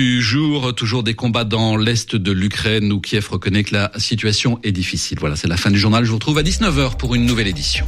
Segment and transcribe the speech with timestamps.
[0.00, 4.60] Du jour, toujours des combats dans l'est de l'Ukraine où Kiev reconnaît que la situation
[4.62, 5.18] est difficile.
[5.18, 6.04] Voilà, c'est la fin du journal.
[6.04, 7.84] Je vous retrouve à 19h pour une nouvelle édition.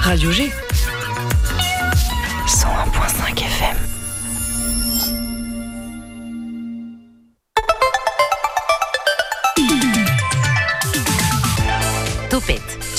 [0.00, 0.50] Radio G.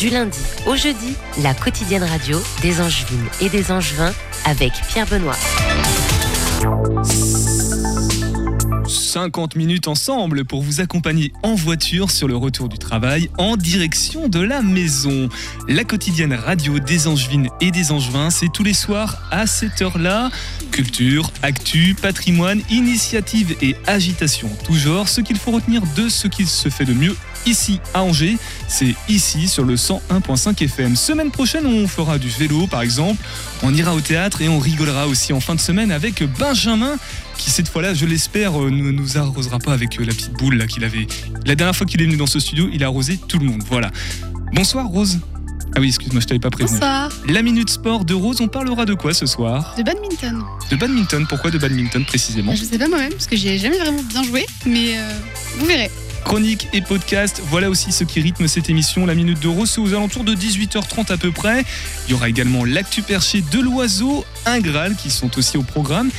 [0.08, 4.14] du lundi au jeudi, la quotidienne radio des Angevines et des Angevins
[4.45, 5.36] avec Pierre Benoît.
[8.88, 14.30] 50 minutes ensemble pour vous accompagner en voiture sur le retour du travail en direction
[14.30, 15.28] de la maison.
[15.67, 20.30] La quotidienne radio des Angevines et des Angevins, c'est tous les soirs à cette heure-là.
[20.72, 26.45] Culture, actu, patrimoine, initiative et agitation, tout genre, ce qu'il faut retenir de ce qui
[26.45, 27.16] se fait de mieux
[27.48, 28.38] ici à Angers,
[28.68, 30.96] c'est ici sur le 101.5 FM.
[30.96, 33.23] Semaine prochaine, on fera du vélo par exemple,
[33.64, 36.98] on ira au théâtre et on rigolera aussi en fin de semaine avec Benjamin
[37.38, 41.08] qui cette fois-là, je l'espère, ne nous arrosera pas avec la petite boule qu'il avait.
[41.45, 43.64] La dernière fois qu'il est venu dans ce studio, il a arrosé tout le monde.
[43.70, 43.92] Voilà.
[44.54, 45.20] Bonsoir Rose.
[45.76, 46.73] Ah oui, excuse-moi, je t'avais pas prévenu.
[46.73, 47.11] Bonsoir.
[47.30, 50.44] La minute sport de Rose, on parlera de quoi ce soir De badminton.
[50.72, 51.28] De badminton.
[51.28, 54.23] Pourquoi de badminton précisément Je sais pas moi-même parce que j'y ai jamais vraiment bien
[54.23, 55.14] joué, mais euh,
[55.59, 55.92] vous verrez.
[56.23, 59.06] Chronique et podcast, voilà aussi ce qui rythme cette émission.
[59.06, 61.64] La Minute de Rose, c'est aux alentours de 18h30 à peu près.
[62.08, 66.10] Il y aura également l'actu perché de l'oiseau, un Graal qui sont aussi au programme.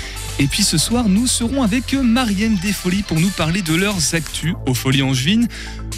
[0.40, 4.54] Et puis ce soir, nous serons avec Marianne Desfolies pour nous parler de leurs actus
[4.66, 5.48] aux Folies Angevines.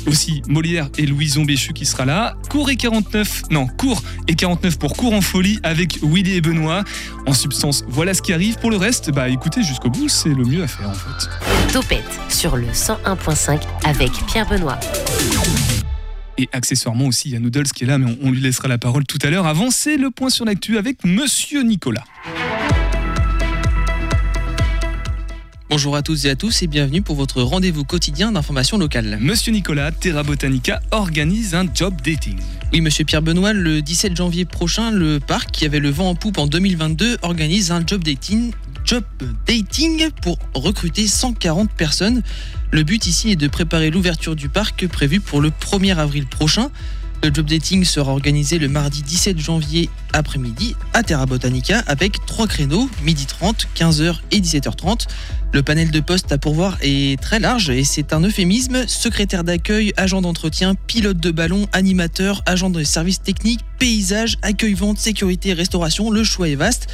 [0.07, 2.37] Aussi Molière et Louison Béchu qui sera là.
[2.49, 6.85] Cours et 49, non, cours et 49 pour Cours en folie avec Willy et Benoît.
[7.27, 8.57] En substance, voilà ce qui arrive.
[8.59, 11.29] Pour le reste, bah écoutez jusqu'au bout, c'est le mieux à faire en fait.
[11.73, 14.79] Topette sur le 101.5 avec Pierre Benoît.
[16.39, 18.67] Et accessoirement aussi, il y a Noodles qui est là, mais on, on lui laissera
[18.67, 19.47] la parole tout à l'heure.
[19.47, 22.05] Avant, c'est le point sur l'actu avec Monsieur Nicolas.
[25.71, 29.19] Bonjour à toutes et à tous et bienvenue pour votre rendez-vous quotidien d'information locale.
[29.21, 32.41] Monsieur Nicolas, Terra Botanica organise un job dating.
[32.73, 36.17] Oui, monsieur Pierre Benoît, le 17 janvier prochain, le parc qui avait le vent en
[36.17, 38.51] poupe en 2022 organise un job dating,
[38.85, 39.05] job
[39.47, 42.25] dating pour recruter 140 personnes.
[42.73, 46.73] Le but ici est de préparer l'ouverture du parc prévue pour le 1er avril prochain.
[47.23, 52.47] Le job dating sera organisé le mardi 17 janvier après-midi à Terra Botanica avec trois
[52.47, 55.07] créneaux, midi 30, 15h et 17h30.
[55.53, 58.87] Le panel de postes à pourvoir est très large et c'est un euphémisme.
[58.87, 65.53] Secrétaire d'accueil, agent d'entretien, pilote de ballon, animateur, agent de services techniques, paysage, accueil-vente, sécurité,
[65.53, 66.87] restauration, le choix est vaste.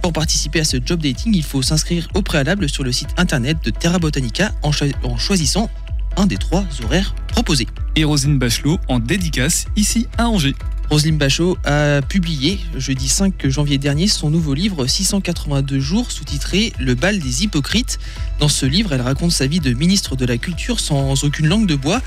[0.00, 3.58] Pour participer à ce job dating, il faut s'inscrire au préalable sur le site internet
[3.62, 4.72] de Terra Botanica en
[5.18, 5.68] choisissant
[6.16, 7.66] un des trois horaires proposés.
[7.96, 10.54] Et Rosine Bachelot en dédicace ici à Angers.
[10.90, 16.94] Roselyne Bachot a publié jeudi 5 janvier dernier son nouveau livre 682 jours sous-titré Le
[16.94, 17.98] bal des hypocrites.
[18.38, 21.66] Dans ce livre, elle raconte sa vie de ministre de la Culture sans aucune langue
[21.66, 22.00] de bois.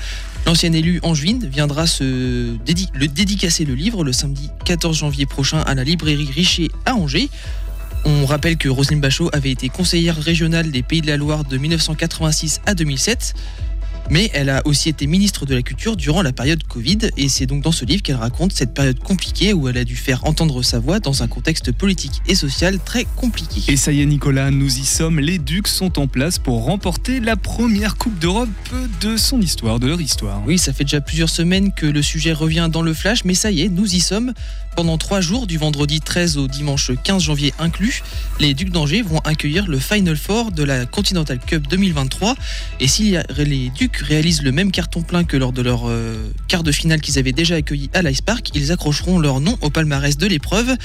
[0.46, 5.60] L'ancienne élue angevine viendra se dédi le dédicacer le livre le samedi 14 janvier prochain
[5.60, 7.28] à la librairie Richer à Angers.
[8.04, 11.58] On rappelle que Roselyne Bachot avait été conseillère régionale des Pays de la Loire de
[11.58, 13.34] 1986 à 2007
[14.10, 17.46] mais elle a aussi été ministre de la Culture durant la période Covid, et c'est
[17.46, 20.62] donc dans ce livre qu'elle raconte cette période compliquée où elle a dû faire entendre
[20.62, 23.60] sa voix dans un contexte politique et social très compliqué.
[23.72, 27.20] Et ça y est Nicolas, nous y sommes, les Ducs sont en place pour remporter
[27.20, 28.48] la première Coupe d'Europe
[29.00, 30.42] de son histoire, de leur histoire.
[30.46, 33.50] Oui, ça fait déjà plusieurs semaines que le sujet revient dans le flash, mais ça
[33.50, 34.32] y est, nous y sommes.
[34.78, 38.04] Pendant trois jours, du vendredi 13 au dimanche 15 janvier inclus,
[38.38, 42.36] les Ducs d'Angers vont accueillir le Final Four de la Continental Cup 2023.
[42.78, 46.62] Et si les Ducs réalisent le même carton plein que lors de leur euh, quart
[46.62, 50.16] de finale qu'ils avaient déjà accueilli à l'Ice Park, ils accrocheront leur nom au palmarès
[50.16, 50.76] de l'épreuve.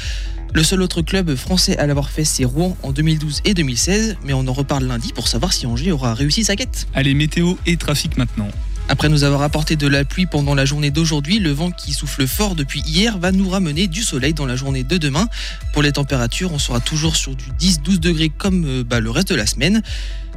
[0.55, 4.33] Le seul autre club français à l'avoir fait, c'est Rouen en 2012 et 2016, mais
[4.33, 6.87] on en reparle lundi pour savoir si Angers aura réussi sa quête.
[6.95, 8.49] Allez, météo et trafic maintenant.
[8.89, 12.27] Après nous avoir apporté de la pluie pendant la journée d'aujourd'hui, le vent qui souffle
[12.27, 15.27] fort depuis hier va nous ramener du soleil dans la journée de demain.
[15.71, 19.29] Pour les températures, on sera toujours sur du 10-12 degrés comme euh, bah, le reste
[19.29, 19.81] de la semaine.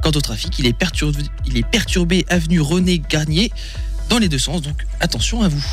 [0.03, 3.51] Quant au trafic, il est perturbé, il est perturbé avenue René Garnier
[4.09, 5.65] dans les deux sens, donc attention à vous.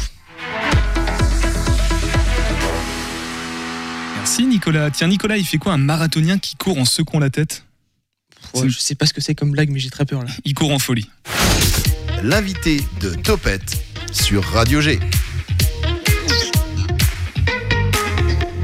[4.18, 4.90] Merci Nicolas.
[4.90, 7.66] Tiens Nicolas, il fait quoi un marathonien qui court en secouant la tête?
[8.56, 10.32] Ouais, je sais pas ce que c'est comme blague, mais j'ai très peur là.
[10.46, 11.10] Il court en folie.
[12.24, 15.00] L'invité de Topette sur Radio G.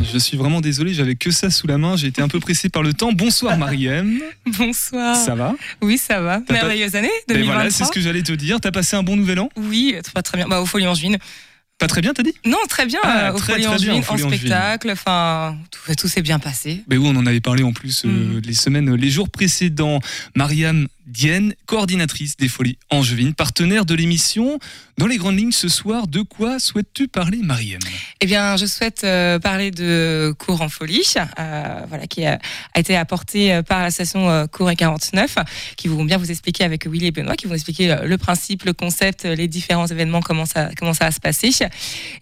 [0.01, 2.69] Je suis vraiment désolé, j'avais que ça sous la main, j'ai été un peu pressé
[2.69, 3.11] par le temps.
[3.11, 4.19] Bonsoir Mariem.
[4.57, 5.15] Bonsoir.
[5.15, 5.56] Ça va?
[5.81, 6.38] Oui, ça va.
[6.39, 7.53] T'as pas- Merveilleuse année Ben 2023.
[7.56, 8.59] voilà, c'est ce que j'allais te dire.
[8.59, 9.50] T'as passé un bon nouvel an?
[9.57, 10.47] Oui, très, très bien.
[10.47, 11.17] Bah, au Folie Angevine.
[11.77, 12.33] Pas très bien, t'as dit?
[12.45, 13.00] Non, très bien.
[13.03, 14.38] Ah, euh, au très, Folie très bien, Folie en Angevine.
[14.50, 14.89] spectacle.
[14.91, 16.83] Enfin, tout, tout s'est bien passé.
[16.89, 18.41] Mais oui, on en avait parlé en plus euh, Mm.
[18.44, 20.00] les semaines, les jours précédents.
[20.35, 24.59] Mariam Dienne, coordinatrice des Folies Angevines, partenaire de l'émission.
[24.97, 27.79] Dans les grandes lignes ce soir, de quoi souhaites-tu parler, Mariam
[28.21, 31.01] Eh bien, je souhaite euh, parler de Cours en folie,
[31.39, 32.38] euh, voilà, qui a,
[32.73, 35.38] a été apporté euh, par l'association euh, Cours et 49,
[35.77, 38.73] qui vont bien vous expliquer avec Willy et Benoît, qui vont expliquer le principe, le
[38.73, 41.50] concept, les différents événements, comment ça, comment ça va se passer.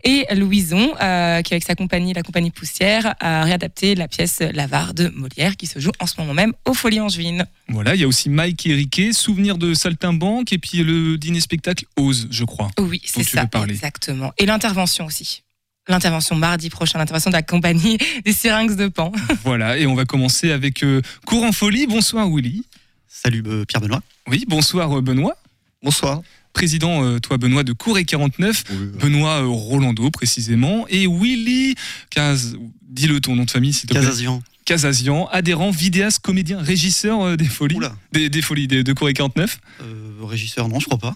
[0.04, 5.10] Et Louison, qui avec sa compagnie, la compagnie Poussière, a réadapté la pièce L'Avare de
[5.10, 7.46] Molière, qui se joue en ce moment même aux Folies Angevines.
[7.70, 11.86] Voilà, il y a aussi Mike et Riquet, souvenir de Saltimbanque, et puis le dîner-spectacle
[11.98, 12.70] Ose, je crois.
[12.80, 14.32] Oui, c'est ça, exactement.
[14.38, 15.44] Et l'intervention aussi.
[15.88, 19.12] L'intervention mardi prochain, l'intervention de la compagnie des Syrinx de Pan.
[19.44, 21.88] voilà, et on va commencer avec euh, Cours en folie.
[21.88, 22.64] Bonsoir, Willy.
[23.08, 24.02] Salut euh, Pierre Benoît.
[24.28, 25.38] Oui, bonsoir, euh, Benoît.
[25.82, 26.22] Bonsoir.
[26.54, 28.64] Président, euh, toi, Benoît, de Cours et 49.
[29.00, 30.86] Benoît euh, Rolando, précisément.
[30.90, 31.76] Et Willy
[32.10, 32.58] Caz...
[32.90, 34.02] Dis-le ton nom de famille, s'il te plaît.
[34.02, 34.42] Casazian.
[34.68, 37.80] Casazian, adhérent, vidéaste, comédien, régisseur euh, des Folies.
[38.12, 39.60] Des, des Folies de, de Cour et 49.
[39.82, 39.86] Euh,
[40.24, 41.16] régisseur, non, je crois pas.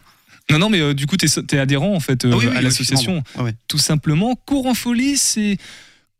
[0.50, 2.56] Non, non, mais euh, du coup, tu es, adhérent en fait euh, Ah oui, oui,
[2.56, 3.24] à oui, l'association.
[3.38, 3.54] Ouais.
[3.68, 5.58] Tout simplement, Cours en Folie, c'est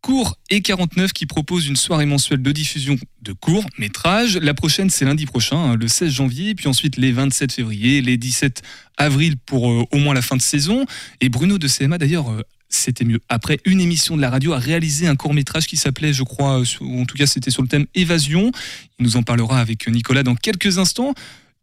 [0.02, 4.36] Cours et 49 qui propose une soirée mensuelle de diffusion de courts métrages.
[4.36, 8.18] La prochaine, c'est lundi prochain, hein, le 16 janvier, puis ensuite les 27 février, les
[8.18, 8.62] 17
[8.98, 10.86] avril pour euh, au moins la fin de saison.
[11.22, 12.26] Et Bruno de CMA, d'ailleurs,
[12.72, 13.20] c'était mieux.
[13.30, 16.62] Après une émission de la radio, a réalisé un court métrage qui s'appelait, je crois,
[16.62, 18.52] euh, sur- en tout cas, c'était sur le thème Évasion.
[19.00, 21.14] Il nous en parlera avec Nicolas dans quelques instants.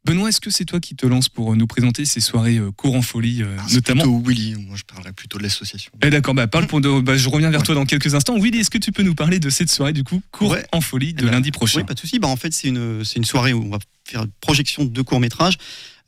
[0.05, 2.71] Benoît, est-ce que c'est toi qui te lances pour euh, nous présenter ces soirées euh,
[2.71, 4.03] cours en folie, euh, Ah, notamment?
[4.05, 5.91] plutôt Willy, moi je parlerai plutôt de l'association.
[6.03, 8.39] eh d'accord, bah, parle pour de- bah, je reviens vers toi dans quelques instants.
[8.39, 10.65] Willy, est-ce que tu peux nous parler de cette soirée du coup, cours Ouais.
[10.73, 11.81] en folie de Eh ben, lundi prochain?
[11.81, 12.19] Oui, pas de souci.
[12.21, 15.59] Bah, en fait, c'est une, une soirée où on va faire une projection de courts-métrages,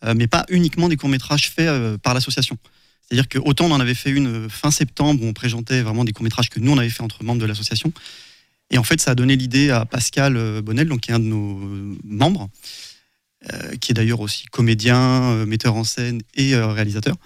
[0.04, 2.56] euh, mais pas uniquement des courts-métrages faits euh, par l'association.
[3.10, 6.04] C'est-à-dire que autant on en avait fait une euh, fin septembre où on présentait vraiment
[6.04, 7.92] des courts-métrages que nous on avait fait entre membres de l'association.
[8.70, 11.18] Et en fait, ça a donné l'idée à Pascal euh, Bonnel, donc qui est un
[11.18, 12.48] de nos euh, membres,
[13.52, 17.16] euh, qui est d'ailleurs aussi comédien, euh, metteur en scène et euh, réalisateur,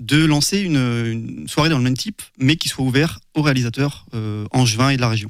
[0.00, 4.06] de lancer une, une soirée dans le même type, mais qui soit ouverte aux réalisateurs
[4.14, 5.28] euh, angevins et de la région.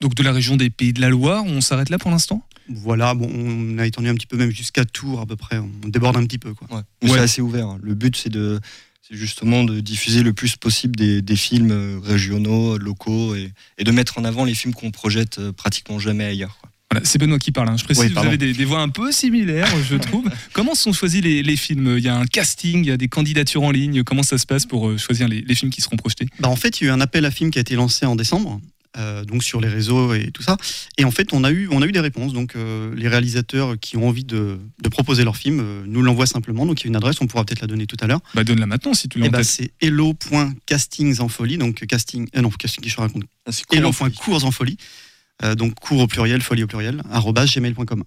[0.00, 2.42] Donc de la région des Pays de la Loire, on s'arrête là pour l'instant?
[2.68, 5.58] Voilà, bon, on a étendu un petit peu même jusqu'à Tours à peu près.
[5.58, 6.54] On déborde un petit peu.
[6.54, 6.68] Quoi.
[6.76, 7.08] Ouais.
[7.08, 7.78] C'est assez ouvert.
[7.80, 8.60] Le but c'est de
[9.08, 13.84] c'est justement de diffuser le plus possible des, des films euh, régionaux, locaux et, et
[13.84, 16.58] de mettre en avant les films qu'on projette euh, pratiquement jamais ailleurs.
[16.60, 16.70] quoi.
[16.90, 17.68] Voilà, c'est Benoît qui parle.
[17.68, 17.76] hein.
[17.76, 20.28] Je précise, Oui, vous avez des, des voix un peu similaires, je trouve.
[20.52, 21.94] Comment sont choisis les, les films?
[21.98, 24.02] Il y a un casting, il y a des candidatures en ligne.
[24.04, 26.26] Comment ça se passe pour euh, choisir les, les films qui seront projetés?
[26.40, 28.06] Bah, en fait, il y a eu un appel à films qui a été lancé
[28.06, 28.60] en décembre,
[28.96, 30.56] euh, donc sur les réseaux et tout ça.
[30.96, 32.32] Et en fait, on a eu, on a eu des réponses.
[32.32, 36.26] Donc, euh, les réalisateurs qui ont envie de, de proposer leur film euh, nous l'envoient
[36.26, 36.66] simplement.
[36.66, 38.20] Donc, il y a une adresse, on pourra peut-être la donner tout à l'heure.
[38.34, 41.58] Bah donne-la maintenant si tu l'as bah, c'est hello.castings en folie.
[41.58, 43.24] Donc, casting, euh, non, casting, je raconte.
[43.46, 43.50] Ah.
[45.44, 48.04] Euh, donc, cours au pluriel, folie au pluriel, gmail.com.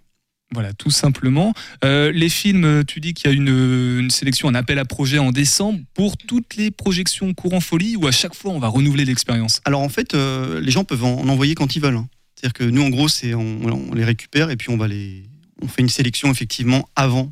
[0.54, 1.54] Voilà, tout simplement.
[1.86, 4.86] Euh, les films, euh, tu dis qu'il y a une, une sélection, un appel à
[4.86, 8.68] projet en décembre pour toutes les projections courant folie ou à chaque fois on va
[8.68, 9.62] renouveler l'expérience?
[9.64, 11.96] Alors en fait, euh, les gens peuvent en, en envoyer quand ils veulent.
[11.96, 12.08] hein.
[12.36, 15.24] C'est-à-dire que nous, en gros, c'est on, on les récupère et puis on va les,
[15.62, 17.32] on fait une sélection effectivement avant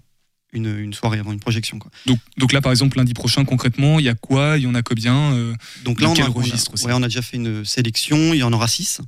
[0.54, 1.78] une, une soirée, avant une projection.
[1.78, 1.92] Quoi.
[2.06, 4.58] donc, donc là, par exemple, lundi prochain, concrètement, il y a quoi?
[4.58, 7.08] Il y en a combien euh, Donc là, on a, on a- ouais, on a
[7.08, 8.34] déjà fait une sélection.
[8.34, 9.02] Il y en aura six.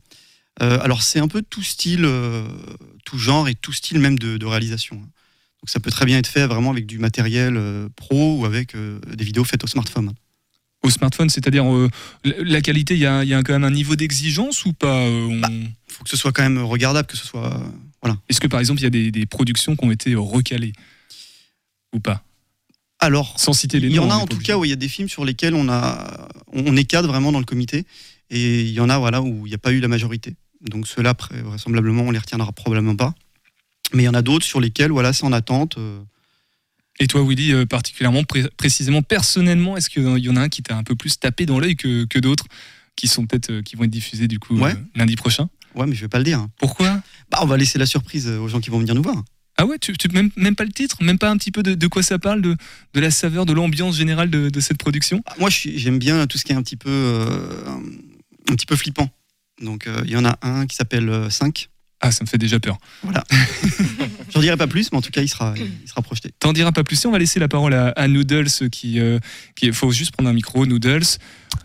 [0.62, 2.46] Euh, alors c'est un peu tout style, euh,
[3.06, 4.96] tout genre et tout style même de, de réalisation.
[4.98, 5.10] hein.
[5.62, 8.76] Donc ça peut très bien être fait vraiment avec du matériel euh, pro ou avec
[8.76, 10.12] des vidéos faites au smartphone.
[10.84, 11.88] au smartphone C'est-à-dire, euh,
[12.24, 15.02] la qualité, il y a, il y a quand même un niveau d'exigence ou pas
[15.06, 15.50] euh, on- Bah.
[15.52, 17.62] Il faut que ce soit quand même regardable, que ce soit
[18.30, 20.74] Est-ce que par exemple, il y a des, des productions qui ont été recalées
[21.94, 22.24] Ou pas?
[23.00, 24.04] Alors Sans citer les Il noms.
[24.04, 24.54] y en a en tout obligé.
[24.54, 27.32] cas où il y a des films sur lesquels on a on est cadre vraiment
[27.32, 27.86] dans le comité
[28.30, 30.36] et il y en a voilà où il n'y a pas eu la majorité.
[30.70, 33.14] Donc ceux-là vraisemblablement on les retiendra probablement pas.
[33.94, 35.78] Mais il y en a d'autres sur lesquels voilà c'est en attente.
[35.78, 36.00] euh,
[37.00, 40.62] Et toi, Willy, euh, particulièrement, pré- précisément, personnellement, est-ce qu'il y en a un qui
[40.62, 42.46] t'a un peu plus tapé dans l'œil que, que d'autres
[42.96, 44.72] qui sont peut-être euh, qui vont être diffusés du coup Ouais.
[44.74, 45.50] euh, lundi prochain?
[45.74, 46.46] Ouais mais je vais pas le dire.
[46.58, 47.02] Pourquoi?
[47.32, 49.24] Bah on va laisser la surprise aux gens qui vont venir nous voir.
[49.58, 51.76] Ah ouais, tu, tu même, même pas le titre, même pas un petit peu de,
[51.76, 52.56] de quoi ça parle, de,
[52.94, 55.22] de la saveur, de l'ambiance générale de, de cette production?
[55.28, 57.66] Ah, Moi j'aime bien tout ce qui est un petit peu euh,
[58.50, 59.10] un petit peu flippant.
[59.62, 61.70] Donc euh, il y en a un qui s'appelle 5.
[62.04, 62.78] Ah, ça me fait déjà peur.
[64.34, 66.32] J'en dirai pas plus mais en tout cas il sera il sera projeté.
[66.40, 66.96] T'en diras pas plus.
[66.96, 69.20] Si on va laisser la parole à, à Noodles, qui, euh,
[69.56, 70.66] qui faut juste prendre un micro.
[70.66, 71.06] Noodles,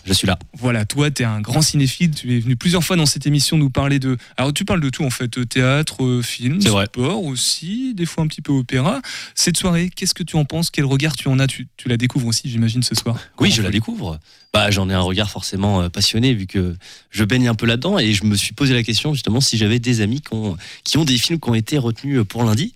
[0.05, 0.39] je suis là.
[0.55, 2.11] Voilà, toi, tu es un grand cinéphile.
[2.11, 4.17] Tu es venu plusieurs fois dans cette émission nous parler de.
[4.37, 6.87] Alors, tu parles de tout en fait euh, théâtre, euh, film, vrai.
[6.87, 9.01] sport aussi, des fois un petit peu opéra.
[9.35, 10.71] Cette soirée, qu'est-ce que tu en penses?
[10.71, 11.47] Quel regard tu en as?
[11.47, 13.19] Tu, tu la découvres aussi, j'imagine, ce soir?
[13.39, 14.19] Oui, je la découvre.
[14.53, 16.77] Bah, j'en ai un regard forcément euh, passionné vu que
[17.11, 19.79] je baigne un peu là-dedans et je me suis posé la question justement si j'avais
[19.79, 22.73] des amis qui ont, qui ont des films qui ont été retenus pour lundi.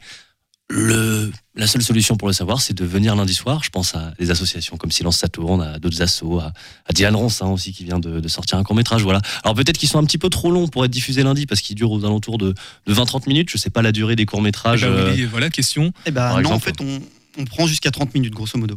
[0.73, 3.65] Le, la seule solution pour le savoir, c'est de venir lundi soir.
[3.65, 6.53] Je pense à des associations comme Silence ça tourne, à d'autres assos, à,
[6.87, 9.03] à Dylan hein, aussi qui vient de, de sortir un court métrage.
[9.03, 9.21] Voilà.
[9.43, 11.75] Alors peut-être qu'ils sont un petit peu trop longs pour être diffusés lundi parce qu'ils
[11.75, 12.55] durent aux alentours de,
[12.87, 13.51] de 20-30 minutes.
[13.51, 14.85] Je sais pas la durée des courts métrages.
[14.85, 15.93] Eh ben, Willy, voilà, question.
[16.07, 17.01] Eh ben, non, en fait, on,
[17.37, 18.77] on prend jusqu'à 30 minutes, grosso modo.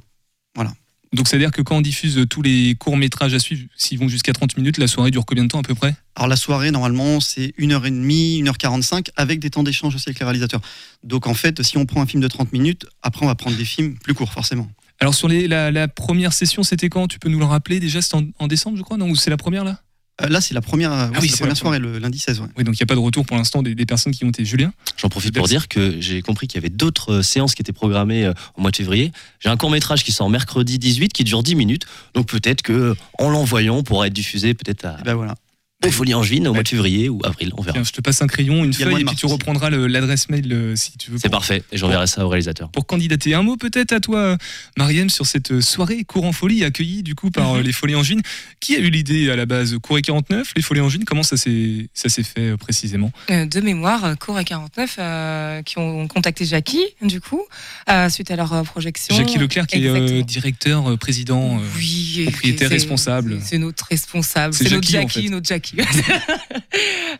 [1.14, 4.58] Donc, c'est-à-dire que quand on diffuse tous les courts-métrages à suivre, s'ils vont jusqu'à 30
[4.58, 5.96] minutes, la soirée dure combien de temps à peu près?
[6.16, 10.62] Alors la soirée, normalement, c'est 1h30, 1h45, avec des temps d'échange aussi avec les réalisateurs.
[11.04, 13.56] Donc en fait, si on prend un film de 30 minutes, après on va prendre
[13.56, 14.68] des films plus courts, forcément.
[15.00, 17.08] Alors, sur les, la, la première session, c'était quand?
[17.08, 18.98] Tu peux nous le rappeler déjà C'était en, en décembre, je crois?
[18.98, 19.80] Non Ou c'est la première là?
[20.20, 22.40] Là, c'est la première, oui, la soirée, le lundi 16.
[22.40, 22.48] ouais.
[22.58, 24.30] Oui, donc il n'y a pas de retour pour l'instant des, des personnes qui ont
[24.30, 24.46] été.
[24.46, 24.74] Julien?
[24.98, 27.74] J'en profite pour dire que j'ai compris qu'il y avait d'autres euh, séances qui étaient
[27.74, 29.12] programmées euh, au mois de février.
[29.40, 31.86] J'ai un court métrage qui sort mercredi 18 qui dure 10 minutes.
[32.14, 35.36] Donc peut-être que en l'envoyant pourra être diffusé peut-être à Et ben voilà.
[35.86, 37.74] Aux Folies Angevines au mois de février ou avril, on verra.
[37.74, 40.76] Tiens, je te passe un crayon, une feuille, et puis tu reprendras l'adresse mail euh,
[40.76, 41.18] si tu veux.
[41.18, 42.70] C'est parfait et j'enverrai ça au réalisateur.
[42.70, 44.38] Pour candidater, un mot peut-être à toi, euh,
[44.78, 47.62] Mariam, sur cette euh, soirée Cours en Folie accueillie du coup par Mhm.
[47.62, 48.22] les Folies Angevines.
[48.60, 49.78] Qui a eu l'idée à la base?
[49.82, 51.06] Cours et 49, les Folies Angevines?
[51.06, 51.88] Comment ça s'est
[52.24, 53.12] fait précisément?
[53.30, 57.42] Euh, de mémoire, euh, Cour et 49, euh, qui ont contacté Jackie, du coup,
[57.90, 59.16] euh, suite à leur projection.
[59.16, 61.58] Jackie Leclerc qui est euh, directeur, président.
[61.58, 63.40] euh, oui, propriétaire responsable.
[63.44, 64.54] C'est notre responsable.
[64.54, 65.30] C'est notre Jackie, en fait.
[65.30, 65.73] notre Jackie.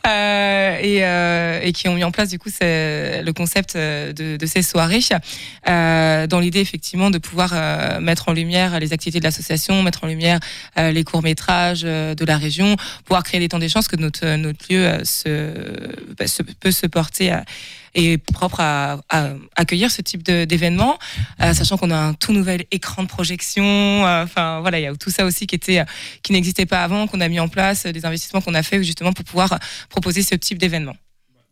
[0.06, 4.46] Euh, et, euh, et qui ont mis en place du coup le concept euh, de,
[4.46, 5.00] ces soirées
[5.66, 7.54] dans l'idée effectivement de pouvoir
[8.02, 10.40] mettre en lumière les activités de l'association, mettre en lumière
[10.76, 14.26] les courts métrages de la région, pouvoir créer des temps d'échange que notre
[14.70, 14.98] lieu
[16.18, 16.26] bah,
[16.60, 17.34] peut se porter
[17.96, 19.00] est propre à,
[19.56, 20.98] accueillir ce type d'événement,
[21.42, 23.64] euh, sachant qu'on a un tout nouvel écran de projection.
[23.64, 25.84] euh, Enfin voilà, il y a tout ça aussi qui était
[26.24, 28.84] qui n'existait pas avant, qu'on a mis en place, euh, des investissements qu'on a fait
[28.84, 29.60] justement pour pouvoir
[29.90, 30.96] proposer ce type d'événement.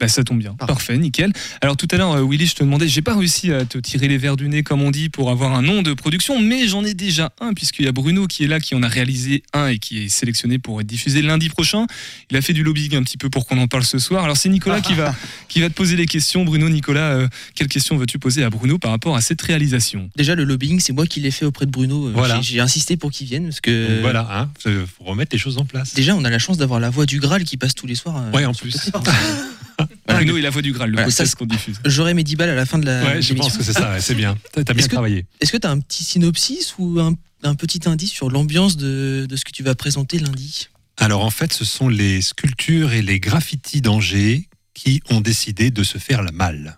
[0.02, 0.56] Bah, ça tombe bien.
[0.56, 1.32] Parfait, nickel.
[1.62, 4.08] Alors tout à l'heure, euh, Willy, je te demandais, j'ai pas réussi à te tirer
[4.08, 6.84] les verres du nez, comme on dit, pour avoir un nom de production, mais j'en
[6.84, 9.68] ai déjà un, puisqu'il y a Bruno qui est là, qui en a réalisé un
[9.68, 11.86] et qui est sélectionné pour être diffusé lundi prochain.
[12.32, 14.24] Il a fait du lobbying un petit peu pour qu'on en parle ce soir.
[14.24, 15.14] Alors c'est Nicolas qui va,
[15.50, 16.46] qui va te poser les questions.
[16.46, 20.10] Bruno, Nicolas, euh, quelles questions veux-tu poser à Bruno par rapport à cette réalisation?
[20.16, 22.08] Déjà, le lobbying, c'est moi qui l'ai fait auprès de Bruno.
[22.08, 22.42] Euh, Voilà.
[22.42, 23.88] J'ai insisté pour qu'il vienne parce que.
[23.94, 25.94] Donc voilà, hein, faut remettre les choses en place.
[25.94, 28.24] Déjà, on a la chance d'avoir la voix du Graal qui passe tous les soirs.
[28.34, 28.90] Ouais, en plus.
[30.24, 31.80] Bruno et la voix du Graal, Voilà, podcast ça, qu'on diffuse.
[31.86, 33.04] J'aurai mes 10 balles à la fin de la.
[33.04, 34.38] Ouais, je pense que c'est ça, ouais, c'est bien.
[34.54, 35.26] T'as t'as bien Est-ce que- travaillé.
[35.40, 37.14] Est-ce que tu as un petit synopsis ou un,
[37.44, 40.70] un petit indice sur l'ambiance de, de ce que tu vas présenter lundi?
[40.98, 45.84] Alors en fait, ce sont les sculptures et les graffitis d'Angers qui ont décidé de
[45.84, 46.78] se faire la malle.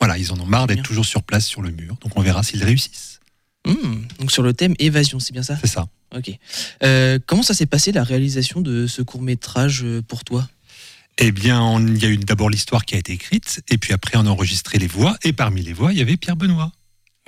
[0.00, 1.96] Voilà, ils en ont marre d'être toujours sur place sur le mur.
[2.02, 3.20] Donc on verra s'ils réussissent.
[3.66, 5.58] Hmm, Donc sur le thème évasion, c'est bien ça?
[5.60, 5.88] C'est ça.
[6.16, 6.30] Ok.
[6.84, 10.48] Euh, comment ça s'est passé la réalisation de ce court métrage pour toi?
[11.18, 14.16] Eh bien, il y a eu d'abord l'histoire qui a été écrite, et puis après
[14.16, 16.70] on a enregistré les voix, et parmi les voix, il y avait Pierre Benoît.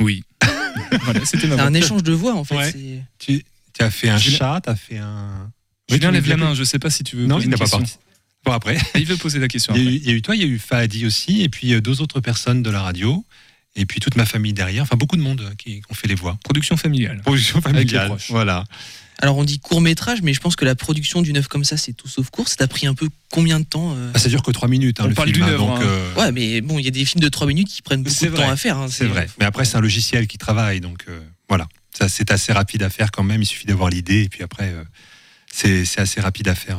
[0.01, 0.23] Oui.
[1.03, 2.57] voilà, c'était ma un échange de voix en fait.
[2.57, 2.73] Ouais.
[2.73, 3.45] c'est- Tu,
[3.75, 5.51] tu as fait un Julien- chat, tu as fait un...
[5.91, 7.57] Oui, Julien lève la main, je sais pas si tu veux Non, poser il n'a
[7.57, 7.97] une pas parti.
[8.45, 9.75] Bon, après, Il veut poser la question.
[9.75, 11.43] il y, a eu, il y a eu toi, il y a eu Fahadi aussi,
[11.43, 13.25] et puis euh, deux autres personnes de la radio,
[13.77, 16.15] et puis toute ma famille derrière, enfin beaucoup de monde euh, qui ont fait les
[16.15, 16.39] voix.
[16.45, 17.21] Production familiale.
[17.23, 18.13] Production familiale.
[18.29, 18.65] Voilà.
[19.23, 21.77] Alors on dit court métrage, mais je pense que la production d'une œuvre comme ça,
[21.77, 22.49] c'est tout sauf court.
[22.49, 24.99] Ça t'a pris un peu combien de temps euh Ah, ça dure que trois minutes,
[24.99, 25.45] hein, On le parle film.
[25.45, 25.85] d'une hein, œuvre, donc, hein.
[25.85, 28.25] euh, Ouais, mais bon, il y a des films de 3 minutes qui prennent beaucoup
[28.25, 28.79] de vrai, temps à faire.
[28.79, 29.29] hein, C'est vrai.
[29.39, 31.69] Mais après, c'est un logiciel qui travaille, donc euh, voilà.
[31.93, 33.43] Ça, c'est assez rapide à faire quand même.
[33.43, 34.85] Il suffit d'avoir l'idée, et puis après, euh,
[35.53, 36.79] c'est c'est assez rapide à faire.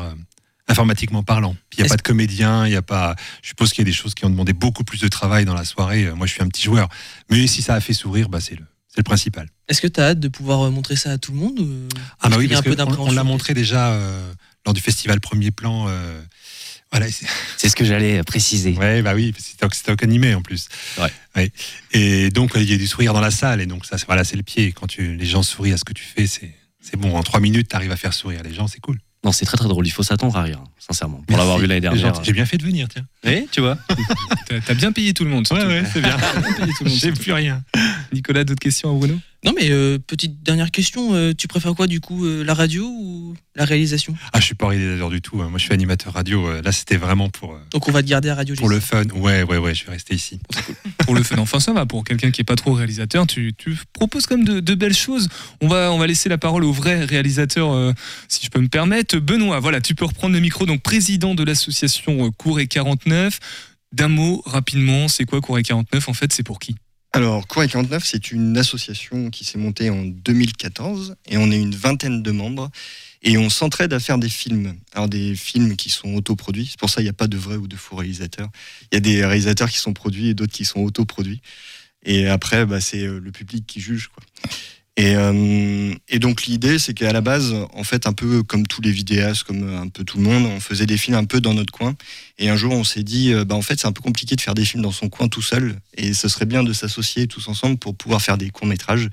[0.68, 1.56] Informatiquement parlant.
[1.77, 3.15] Il n'y a pas de comédien, il y a pas.
[3.41, 5.53] Je suppose qu'il y a des choses qui ont demandé beaucoup plus de travail dans
[5.56, 6.10] la soirée.
[6.15, 6.88] Moi, je suis un petit joueur,
[7.30, 9.48] mais si ça a fait sourire, bah, c'est le, c'est le principal.
[9.68, 11.88] Est-ce que tu as hâte de pouvoir euh, montrer ça à tout le monde ou-
[12.22, 14.34] Ah bah oui, parce qu'on on d'appréhension l'a montré déjà euh,
[14.65, 15.86] lors du festival Premier Plan.
[15.88, 16.22] euh,
[16.91, 18.74] voilà, c'est- ce que j'allais préciser.
[18.74, 19.65] Ouais, bah oui, c'était
[20.03, 20.68] animé en plus.
[21.38, 21.51] Ouais.
[21.94, 23.62] Et donc, il y a du sourire dans la salle.
[23.62, 24.74] Et donc, ça, c'est- voilà, c'est le pied.
[24.74, 26.53] Quand tu, les gens sourient à ce que tu fais, c'est
[26.84, 27.15] c'est bon.
[27.15, 29.00] En trois minutes, tu arrives à faire sourire les gens, c'est cool.
[29.24, 29.86] Non, c'est très très drôle.
[29.86, 31.22] Il faut s'attendre à rire, sincèrement.
[31.28, 32.24] Pour l'avoir vu l'année dernière.
[32.24, 33.06] J'ai bien fait de venir, tiens.
[33.24, 33.78] Oui, tu vois.
[34.66, 35.46] T'as bien payé tout le monde.
[35.46, 35.62] surtout.
[35.63, 36.18] Ouais, ouais, c'est bien.
[36.18, 37.00] T'as bien payé tout le monde.
[37.00, 37.63] J'ai plus rien.
[38.12, 39.16] Nicolas, d'autres questions à Bruno?
[39.43, 41.15] Non, mais euh, petite dernière question.
[41.15, 44.15] euh, tu préfères quoi, du coup, euh, la radio ou la réalisation?
[44.33, 45.41] Ah, je suis pas réalisateur du tout.
[45.41, 45.50] hein.
[45.50, 46.45] Moi, je suis animateur radio.
[46.48, 48.79] Euh, Là, c'était vraiment pour, euh, Donc, on va te garder à Radio pour le
[48.79, 49.03] fun.
[49.15, 50.39] Ouais, ouais, ouais, je vais rester ici.
[51.05, 51.38] pour le fun.
[51.39, 51.88] Enfin, ça va.
[51.88, 54.93] Pour quelqu'un qui est pas trop réalisateur, tu, tu proposes quand même de, de belles
[54.95, 55.27] choses.
[55.60, 57.93] On va, on va laisser la parole au vrai réalisateur, euh,
[58.27, 59.17] si je peux me permettre.
[59.17, 60.67] Benoît, voilà, tu peux reprendre le micro.
[60.67, 63.39] Donc, président de l'association euh, Cour et 49.
[63.91, 66.75] D'un mot, rapidement, c'est quoi Cour et 49 En fait, c'est pour qui?
[67.13, 71.75] Alors, Cour 49, c'est une association qui s'est montée en 2014 et on est une
[71.75, 72.72] vingtaine de membres
[73.22, 74.77] et on s'entraide à faire des films.
[74.94, 76.68] Alors, des films qui sont autoproduits.
[76.72, 78.48] C'est pour ça qu'il n'y a pas de vrai ou de faux réalisateurs.
[78.91, 81.41] Il y a des réalisateurs qui sont produits et d'autres qui sont autoproduits.
[82.03, 84.08] Et après, bah, c'est euh, le public qui juge.
[84.08, 84.24] Quoi.
[84.98, 88.81] Et, euh, et donc l'idée, c'est qu'à la base, en fait, un peu comme tous
[88.81, 91.53] les vidéastes, comme un peu tout le monde, on faisait des films un peu dans
[91.53, 91.95] notre coin.
[92.38, 94.41] Et un jour, on s'est dit, euh, bah, en fait, c'est un peu compliqué de
[94.41, 95.79] faire des films dans son coin tout seul.
[95.95, 99.10] Et ce serait bien de s'associer tous ensemble pour pouvoir faire des courts métrages.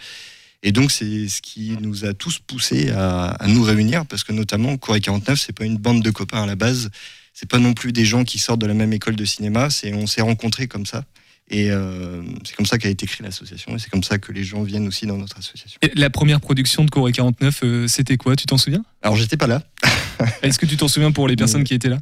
[0.65, 4.33] Et donc, c'est ce qui nous a tous poussés à, à nous réunir, parce que
[4.33, 6.91] notamment, Corée 49, c'est pas une bande de copains à la base.
[7.33, 9.71] C'est pas non plus des gens qui sortent de la même école de cinéma.
[9.71, 11.05] C'est on s'est rencontrés comme ça.
[11.51, 13.75] Et euh, c'est comme ça qu'a été créée l'association.
[13.75, 15.79] Et c'est comme ça que les gens viennent aussi dans notre association.
[15.83, 18.37] Et La première production de Cour et 49, euh, c'était quoi?
[18.37, 18.85] Tu t'en souviens?
[19.03, 19.63] Alors, j'étais pas là.
[20.43, 21.99] Est-ce que tu t'en souviens pour les personnes qui étaient là?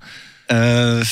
[0.51, 1.05] Euh,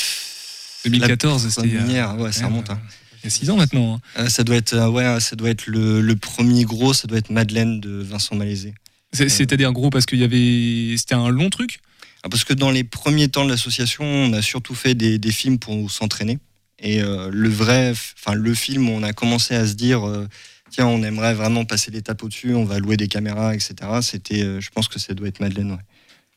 [0.85, 1.77] 2014, c'était.
[1.77, 2.71] a- première, ouais, ça remonte.
[2.71, 2.81] hein.
[3.23, 3.95] Il y a 6 ans maintenant.
[4.17, 4.23] hein.
[4.23, 7.19] Euh, ça doit être, euh, ouais, ça doit être le, le premier gros, ça doit
[7.19, 8.75] être Madeleine de Vincent Malaisé.
[9.13, 10.97] C'est- C'est-à-dire gros parce qu'il y avait.
[10.99, 11.79] C'était un long truc?
[12.25, 15.31] Ah, Parce que dans les premiers temps de l'association, on a surtout fait des, des
[15.33, 16.39] films pour s'entraîner.
[16.85, 20.29] Et euh, le vrai, enfin le film, on a commencé à se dire, euh,
[20.71, 23.75] tiens, on aimerait vraiment passer l'étape au-dessus, on va louer des caméras, etc.
[24.03, 25.73] C'était, euh, je pense que ça doit être Madeleine.
[25.73, 25.79] Ouais.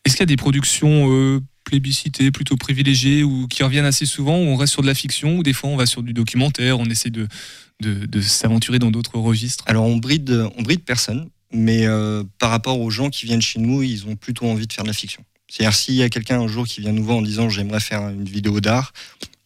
[0.06, 4.38] Est-ce qu'il y a des productions euh, plébiscitées, plutôt privilégiées, ou qui reviennent assez souvent,
[4.38, 6.80] où on reste sur de la fiction, ou des fois on va sur du documentaire,
[6.80, 7.28] on essaie de,
[7.82, 9.66] de, de s'aventurer dans d'autres registres?
[9.68, 13.60] Alors on bride, on bride personne, mais euh, par rapport aux gens qui viennent chez
[13.60, 15.24] nous, ils ont plutôt envie de faire de la fiction.
[15.50, 18.08] C'est-à-dire s'il y a quelqu'un un jour qui vient nous voir en disant j'aimerais faire
[18.10, 18.94] une vidéo d'art,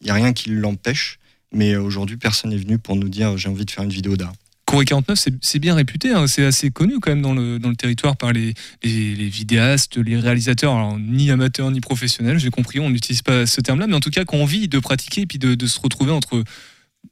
[0.01, 1.19] il n'y a rien qui l'empêche.
[1.53, 4.15] Mais euh, aujourd'hui, personne n'est venu pour nous dire j'ai envie de faire une vidéo
[4.17, 4.33] d'art.
[4.65, 7.75] Corée 49, c'est- bien réputé, hein, c'est assez connu quand même dans le, dans le
[7.75, 8.53] territoire par les,
[8.83, 13.45] les, les vidéastes, les réalisateurs, alors, ni amateurs ni professionnels, j'ai compris, on n'utilise pas
[13.45, 15.67] ce terme-là, mais en tout cas qui ont envie de pratiquer et puis de, de
[15.67, 16.41] se retrouver entre,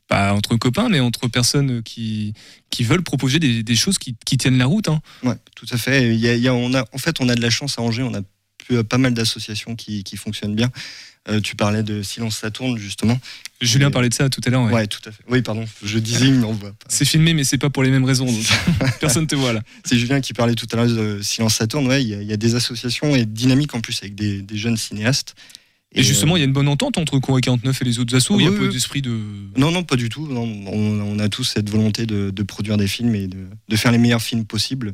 [0.08, 2.34] pas entre copains, mais entre personnes qui,
[2.70, 4.88] qui veulent proposer des, des choses qui, qui tiennent la route.
[4.88, 5.02] hein.
[5.24, 6.14] Ouais, tout à fait.
[6.16, 7.78] Il y a- il y a- on a, en fait, on a de la chance
[7.78, 8.04] à Angers.
[8.04, 8.22] On a
[8.70, 10.70] plus- pas mal d'associations qui, qui fonctionnent bien.
[11.28, 13.20] Euh, tu parlais de Silence ça tourne justement.
[13.62, 14.64] Julien parlait de ça tout à l'heure.
[14.64, 14.74] ouais.
[14.74, 15.22] Ouais, tout à fait.
[15.28, 15.66] Oui, pardon.
[15.84, 16.86] Je disais, mais on voit pas.
[16.88, 18.26] C'est filmé, mais c'est pas pour les mêmes raisons.
[18.26, 18.46] donc
[19.02, 19.62] personne te voit là.
[19.84, 21.88] C'est Julien qui parlait tout à l'heure de Silence ça tourne.
[21.88, 24.58] Ouais, il y, a- y a des associations et dynamiques en plus avec des, des
[24.58, 25.36] jeunes cinéastes.
[25.92, 28.40] Et, justement, il y a une bonne entente entre Corée 49 et les autres assos.
[28.40, 28.70] Il y a Oui, pas oui.
[28.74, 29.10] d'esprit de.
[29.58, 30.28] Non, non, pas du tout.
[30.28, 33.76] Non, on, on a tous cette volonté de, de produire des films et de, de
[33.76, 34.94] faire les meilleurs films possibles.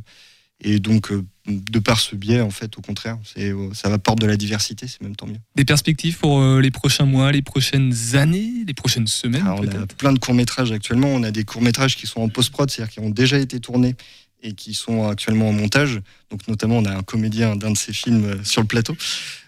[0.61, 4.19] Et donc, euh, de par ce biais, en fait, au contraire, c'est, euh, ça apporte
[4.19, 5.38] de la diversité, c'est même tant mieux.
[5.55, 9.67] Des perspectives pour euh, les prochains mois, les prochaines années, les prochaines semaines Alors, on
[9.67, 11.10] a plein de courts-métrages actuellement.
[11.10, 13.95] On a des courts-métrages qui sont en post-prod, c'est-à-dire qui ont déjà été tournés
[14.41, 16.01] et qui sont actuellement en montage.
[16.31, 18.95] Donc, notamment, on a un comédien d'un de ces films euh, sur le plateau.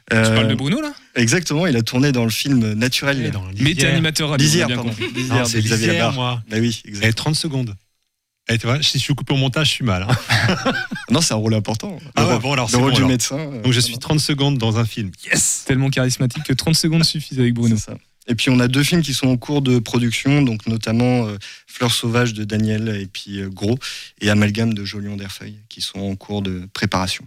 [0.09, 0.93] Tu parles de Bruno là?
[1.15, 3.25] Exactement, il a tourné dans le film Naturel.
[3.25, 4.91] Et dans Mais t'es animateur a Lisière, pardon.
[5.13, 6.13] Lisière c'est Xavier Labarre.
[6.13, 6.43] moi.
[6.49, 7.13] Bah oui, Et exactement.
[7.13, 7.75] 30 secondes.
[8.49, 10.07] Et tu vois, si je suis coupé au montage, je suis mal.
[10.09, 10.73] hein.
[11.11, 11.97] Non, c'est un rôle important.
[12.15, 13.09] Ah le ouais, rôle, bon, alors le c'est rôle bon, du alors.
[13.09, 13.37] médecin.
[13.39, 15.11] euh, Donc je suis 30 secondes dans un film.
[15.25, 17.75] Yes Tellement charismatique que 30 secondes suffisent avec Bruno.
[17.77, 17.97] Ça.
[18.29, 21.37] Et puis on a deux films qui sont en cours de production, donc notamment euh,
[21.65, 23.77] Fleurs sauvages de Daniel et puis euh, Gros
[24.21, 27.25] et Amalgame de Jolion d'Erfeuil qui sont en cours de préparation.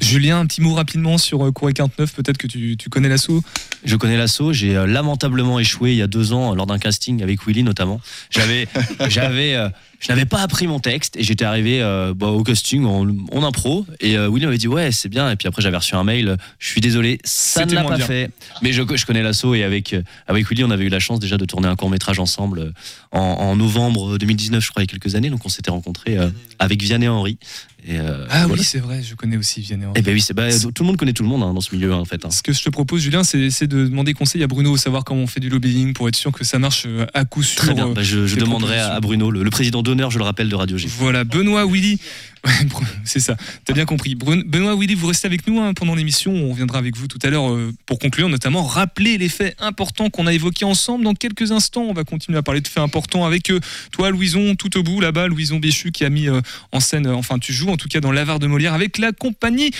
[0.00, 3.42] Julien, un petit mot rapidement sur euh, Corée 49, peut-être que tu, tu connais l'assaut.
[3.84, 4.52] Je connais l'assaut.
[4.52, 7.62] J'ai euh, lamentablement échoué il y a deux ans euh, lors d'un casting avec Willy
[7.62, 8.00] notamment.
[8.30, 8.68] J'avais,
[9.08, 9.68] j'avais, euh,
[10.00, 13.44] je n'avais pas appris mon texte et j'étais arrivé euh, bah, au casting en, en
[13.44, 16.36] impro et Willy m'avait dit ouais c'est bien et puis après j'avais reçu un mail.
[16.58, 18.06] Je suis désolé, ça ne l'a pas bien.
[18.06, 18.30] fait.
[18.62, 19.94] Mais je, je connais l'assaut et avec
[20.26, 22.72] avec Willy on avait eu la chance déjà de tourner un court métrage ensemble
[23.12, 26.16] en, en novembre 2019 je crois il y a quelques années donc on s'était rencontrés
[26.58, 27.38] avec Vianney Henry.
[27.86, 28.54] Et, euh, Ah voilà.
[28.60, 29.86] oui, c'est vrai, je connais aussi Vianney.
[29.94, 31.74] Eh ben oui, c'est bah, tout le monde connaît tout le monde hein, dans ce
[31.74, 32.24] milieu hein, en fait.
[32.24, 32.30] hein.
[32.30, 35.26] Ce que je te propose, Julien, c'est de demander conseil à Bruno, savoir comment on
[35.26, 37.62] fait du lobbying pour être sûr que ça marche euh, à coup sûr.
[37.62, 37.88] Très bien.
[37.88, 40.48] euh, Bah, je je tes demanderai à, Bruno, le, le président d'honneur, je le rappelle,
[40.48, 40.88] de Radio G.
[40.98, 41.98] Voilà, Benoît, Willy.
[43.04, 44.14] C'est ça, t'as bien compris.
[44.14, 46.32] Benoît, Willy, vous restez avec nous hein, pendant l'émission.
[46.32, 50.08] On reviendra avec vous tout à l'heure euh, pour conclure, notamment rappeler les faits importants
[50.08, 51.04] qu'on a évoqués ensemble.
[51.04, 53.58] Dans quelques instants, on va continuer à parler de faits importants avec euh,
[53.92, 56.40] toi, Louison, tout au bout là-bas, Louison Béchu qui a mis euh,
[56.72, 59.12] en scène, euh, enfin tu joues en tout cas dans L'Avare de Molière avec la
[59.12, 59.70] compagnie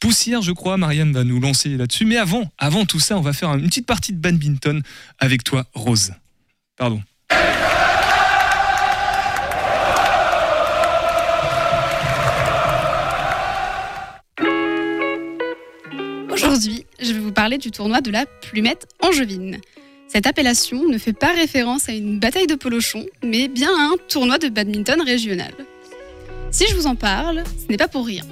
[0.00, 0.76] Poussière, je crois.
[0.76, 2.04] Marianne va nous lancer là-dessus.
[2.04, 4.82] Mais avant, avant tout ça, on va faire une petite partie de badminton
[5.18, 6.12] avec toi, Rose.
[6.76, 7.00] Pardon.
[16.30, 19.58] Aujourd'hui, je vais vous parler du tournoi de la plumette angevine.
[20.08, 23.96] Cette appellation ne fait pas référence à une bataille de polochon, mais bien à un
[24.08, 25.54] tournoi de badminton régional.
[26.54, 28.22] Si je vous en parle, ce n'est pas pour rien.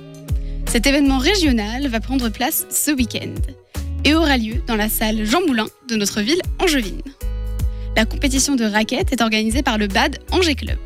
[0.67, 3.35] Cet événement régional va prendre place ce week-end
[4.05, 7.03] et aura lieu dans la salle Jean Moulin de notre ville angevine.
[7.97, 10.79] La compétition de raquettes est organisée par le BAD Angers Club.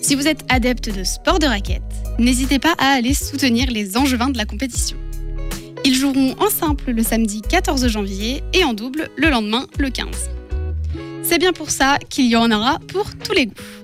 [0.00, 1.82] Si vous êtes adepte de sport de raquettes,
[2.20, 4.96] n'hésitez pas à aller soutenir les angevins de la compétition.
[5.84, 10.06] Ils joueront en simple le samedi 14 janvier et en double le lendemain le 15.
[11.24, 13.83] C'est bien pour ça qu'il y en aura pour tous les goûts.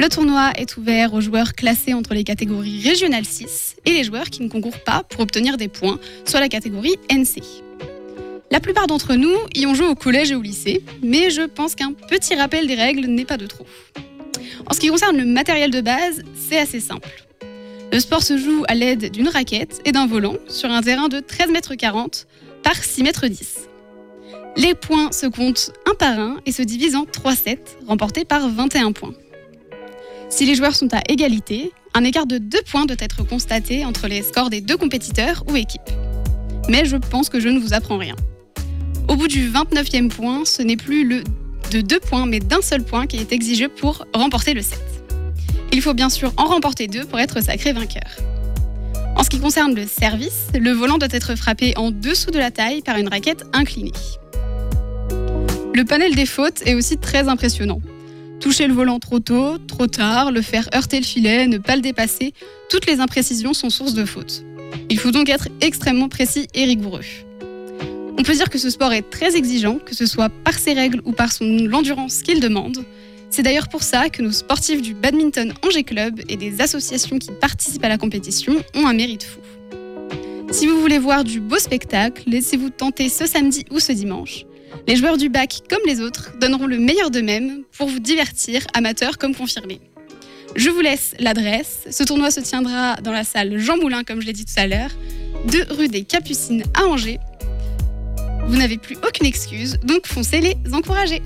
[0.00, 4.30] Le tournoi est ouvert aux joueurs classés entre les catégories régionales 6 et les joueurs
[4.30, 7.42] qui ne concourent pas pour obtenir des points, soit la catégorie NC.
[8.50, 11.74] La plupart d'entre nous y ont joué au collège et au lycée, mais je pense
[11.74, 13.66] qu'un petit rappel des règles n'est pas de trop.
[14.64, 17.26] En ce qui concerne le matériel de base, c'est assez simple.
[17.92, 21.18] Le sport se joue à l'aide d'une raquette et d'un volant sur un terrain de
[21.18, 22.08] 13,40 m
[22.62, 23.42] par 6,10 m.
[24.56, 28.48] Les points se comptent un par un et se divisent en 3 sets, remportés par
[28.48, 29.12] 21 points.
[30.30, 34.06] Si les joueurs sont à égalité, un écart de 2 points doit être constaté entre
[34.06, 35.90] les scores des deux compétiteurs ou équipes.
[36.68, 38.14] Mais je pense que je ne vous apprends rien.
[39.08, 41.24] Au bout du 29e point, ce n'est plus le
[41.70, 44.80] de 2 points, mais d'un seul point qui est exigé pour remporter le set.
[45.72, 48.10] Il faut bien sûr en remporter deux pour être sacré vainqueur.
[49.16, 52.50] En ce qui concerne le service, le volant doit être frappé en dessous de la
[52.50, 53.92] taille par une raquette inclinée.
[55.74, 57.80] Le panel des fautes est aussi très impressionnant.
[58.40, 61.82] Toucher le volant trop tôt, trop tard, le faire heurter le filet, ne pas le
[61.82, 62.32] dépasser,
[62.70, 64.44] toutes les imprécisions sont source de fautes.
[64.88, 67.04] Il faut donc être extrêmement précis et rigoureux.
[68.16, 71.02] On peut dire que ce sport est très exigeant, que ce soit par ses règles
[71.04, 72.78] ou par son l'endurance qu'il demande.
[73.28, 77.30] C'est d'ailleurs pour ça que nos sportifs du Badminton Angers Club et des associations qui
[77.40, 79.40] participent à la compétition ont un mérite fou.
[80.50, 84.46] Si vous voulez voir du beau spectacle, laissez-vous tenter ce samedi ou ce dimanche.
[84.86, 89.18] Les joueurs du bac, comme les autres, donneront le meilleur d'eux-mêmes pour vous divertir, amateurs
[89.18, 89.80] comme confirmés.
[90.56, 91.86] Je vous laisse l'adresse.
[91.90, 94.66] Ce tournoi se tiendra dans la salle Jean Moulin, comme je l'ai dit tout à
[94.66, 94.90] l'heure,
[95.46, 97.20] 2 rue des Capucines à Angers.
[98.46, 101.22] Vous n'avez plus aucune excuse, donc foncez les encourager.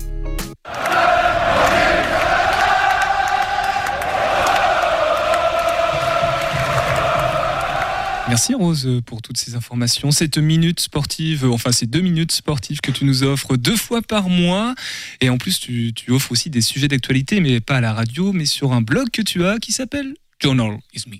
[8.27, 10.09] Merci Rose pour toutes ces informations.
[10.11, 14.29] Cette minute sportive, enfin ces deux minutes sportives que tu nous offres deux fois par
[14.29, 14.73] mois.
[15.21, 18.33] Et en plus, tu, tu offres aussi des sujets d'actualité, mais pas à la radio,
[18.33, 21.17] mais sur un blog que tu as qui s'appelle Journal is Me.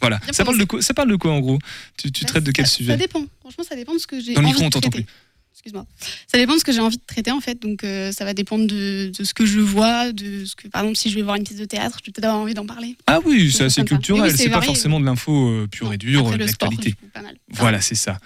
[0.00, 0.18] Voilà.
[0.18, 1.58] Bien Ça parle, de quoi, ça parle de quoi en gros?
[1.96, 2.92] Tu, tu Bah, traites de quel ça- sujet?
[2.92, 3.24] Ça dépend.
[3.40, 5.06] Franchement, ça dépend de ce que j'ai Dans le micro, on t'entend plus.
[5.54, 5.86] Excuse-moi.
[6.26, 7.62] Ça dépend de ce que j'ai envie de traiter en fait.
[7.62, 10.82] Donc euh, ça va dépendre de, de ce que je vois, de ce que par
[10.82, 12.66] exemple si je vais voir une pièce de théâtre, je vais peut-être avoir envie d'en
[12.66, 12.96] parler.
[13.06, 16.28] Ah oui, c'est assez culturel, Oui, c'est pas forcément de l'info euh, pure et dure,
[16.28, 16.96] de l'actualité.
[17.50, 18.18] Voilà, c'est ça.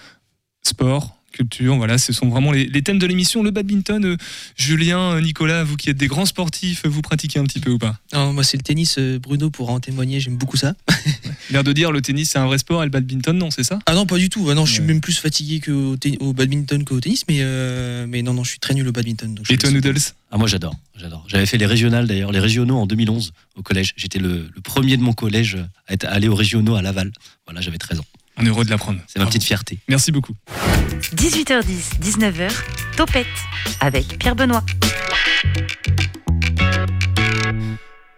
[0.63, 3.43] Sport, culture, voilà, ce sont vraiment les, les thèmes de l'émission.
[3.43, 4.17] Le badminton, euh,
[4.57, 7.79] Julien, euh, Nicolas, vous qui êtes des grands sportifs, vous pratiquez un petit peu ou
[7.79, 7.99] pas?
[8.13, 8.97] Non, moi, c'est le tennis.
[8.99, 10.21] euh, Bruno pourra en témoigner.
[10.21, 10.75] J'aime beaucoup ça.
[11.51, 13.79] L'air de dire le tennis c'est un vrai sport et le badminton non, c'est ça?
[13.87, 14.49] Ah non, pas du tout.
[14.51, 14.87] Ah non, je suis Ouais.
[14.89, 18.59] même plus fatigué qu'au au badminton qu'au tennis, mais, euh, mais non, non, je suis
[18.59, 19.35] très nul au badminton.
[19.35, 19.71] donc je Et toi.
[19.71, 19.99] Noodles?
[20.31, 21.25] Ah moi j'adore, j'adore.
[21.29, 23.95] J'avais fait les régionales d'ailleurs, les régionaux en 2011 au collège.
[23.97, 27.13] J'étais le, le premier de mon collège à être allé aux régionaux à Laval.
[27.47, 28.05] Voilà, j'avais 13 ans.
[28.39, 29.01] On est heureux de l'apprendre.
[29.07, 29.79] C'est ma petite fierté.
[29.89, 30.35] Merci beaucoup.
[31.15, 32.51] 18h10, 19h,
[32.97, 33.27] Topette
[33.81, 34.63] avec Pierre Benoît.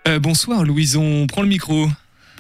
[0.08, 1.88] Euh, bonsoir Louison, prends le micro.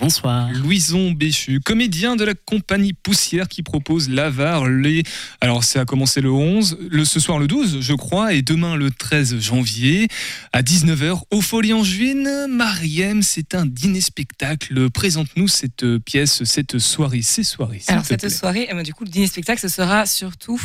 [0.00, 0.48] Bonsoir.
[0.54, 4.66] Louison Béchu, comédien de la compagnie Poussière qui propose l'Avare.
[4.66, 5.02] Les...
[5.42, 8.76] Alors, ça a commencé le 11, le, ce soir le 12, je crois, et demain
[8.76, 10.08] le 13 janvier
[10.54, 12.48] à 19h au Folie en Juin.
[12.48, 14.88] Mariem, c'est un dîner-spectacle.
[14.88, 17.82] Présente-nous cette euh, pièce, cette soirée, ces soirées.
[17.88, 18.30] Alors te cette plaît.
[18.30, 20.58] soirée, euh, du coup, le dîner spectacle, ce sera surtout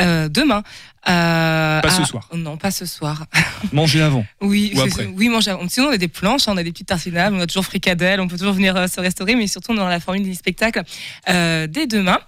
[0.00, 0.64] euh, demain.
[1.08, 2.28] Euh, Pas ce à- soir.
[2.34, 3.24] Non, pas ce soir.
[3.72, 4.24] Manger avant.
[4.42, 5.06] Oui, Ou après.
[5.06, 5.50] oui, manger.
[5.52, 5.66] avant.
[5.68, 8.28] Sinon, on a des planches, on a des petites tartinables, on a toujours fricadelles, on
[8.28, 10.82] peut toujours venir euh, se restaurer, mais surtout dans la formule du spectacle
[11.30, 12.18] euh, dès demain.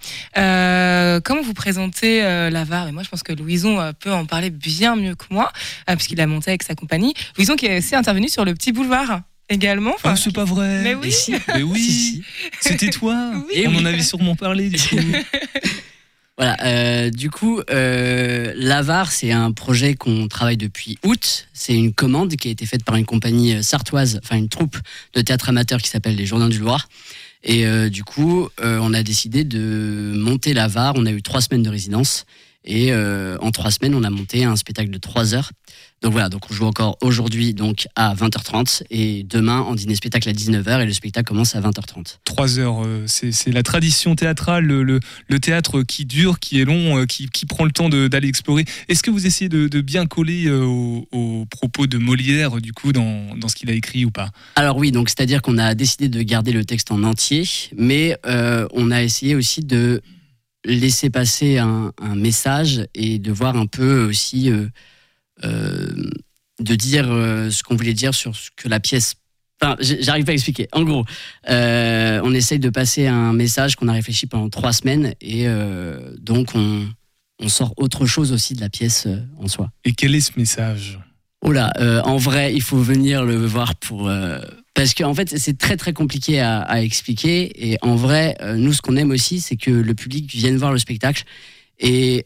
[1.23, 4.95] Comment vous présentez euh, l'Avare Et moi, je pense que Louison peut en parler bien
[4.95, 5.51] mieux que moi,
[5.87, 7.13] puisqu'il a monté avec sa compagnie.
[7.37, 9.93] Louison qui est aussi intervenu sur le petit boulevard également.
[10.03, 10.81] Ah, c'est pas vrai.
[10.83, 11.13] Mais oui.
[11.49, 12.23] Mais oui.
[12.59, 13.15] C'était toi.
[13.53, 13.65] Oui.
[13.67, 14.95] On en avait sûrement parlé du coup.
[16.37, 21.47] Voilà, euh, du coup, euh, l'Avar, c'est un projet qu'on travaille depuis août.
[21.53, 24.77] C'est une commande qui a été faite par une compagnie euh, sartoise, enfin une troupe
[25.13, 26.89] de théâtre amateur qui s'appelle les Journées du Loir.
[27.43, 30.93] Et euh, du coup, on a décidé de monter la VAR.
[30.95, 32.25] On a eu trois semaines de résidence.
[32.65, 35.51] Et en trois semaines, on a monté un spectacle de trois heures.
[36.03, 40.27] Donc voilà, donc on joue encore aujourd'hui donc à 20h30 et demain en dîner spectacle
[40.27, 42.17] à 19h et le spectacle commence à 20h30.
[42.25, 46.65] Trois heures, euh, c'est la tradition théâtrale, le, le- le théâtre qui dure, qui est
[46.65, 48.65] long, euh, qui, qui prend le temps d'aller explorer.
[48.89, 52.73] Est-ce que vous essayez de, de bien coller euh, aux, aux propos de Molière, du
[52.73, 54.29] coup, dans, dans ce qu'il a écrit ou pas?
[54.57, 58.67] Alors oui, donc c'est-à-dire qu'on a décidé de garder le texte en entier, mais euh,
[58.73, 60.01] on a essayé aussi de
[60.65, 64.67] laisser passer un, un message et de voir un peu aussi, euh,
[65.41, 69.15] de dire euh, ce qu'on voulait dire sur ce que la pièce...
[69.61, 70.67] Enfin, j'arrive pas à expliquer.
[70.73, 71.05] En gros,
[71.49, 76.15] euh, on essaye de passer un message qu'on a réfléchi pendant trois semaines et euh,
[76.19, 76.85] donc on,
[77.39, 79.71] on sort autre chose aussi de la pièce euh, en soi.
[79.85, 80.99] Et quel est ce message?
[81.41, 84.09] Oh là, euh, en vrai, il faut venir le voir pour.
[84.09, 84.39] euh,
[84.73, 87.69] parce qu'en fait, c'est très très compliqué à, à expliquer.
[87.69, 90.73] Et en vrai, euh, nous, ce qu'on aime aussi, c'est que le public vienne voir
[90.73, 91.23] le spectacle
[91.79, 92.25] et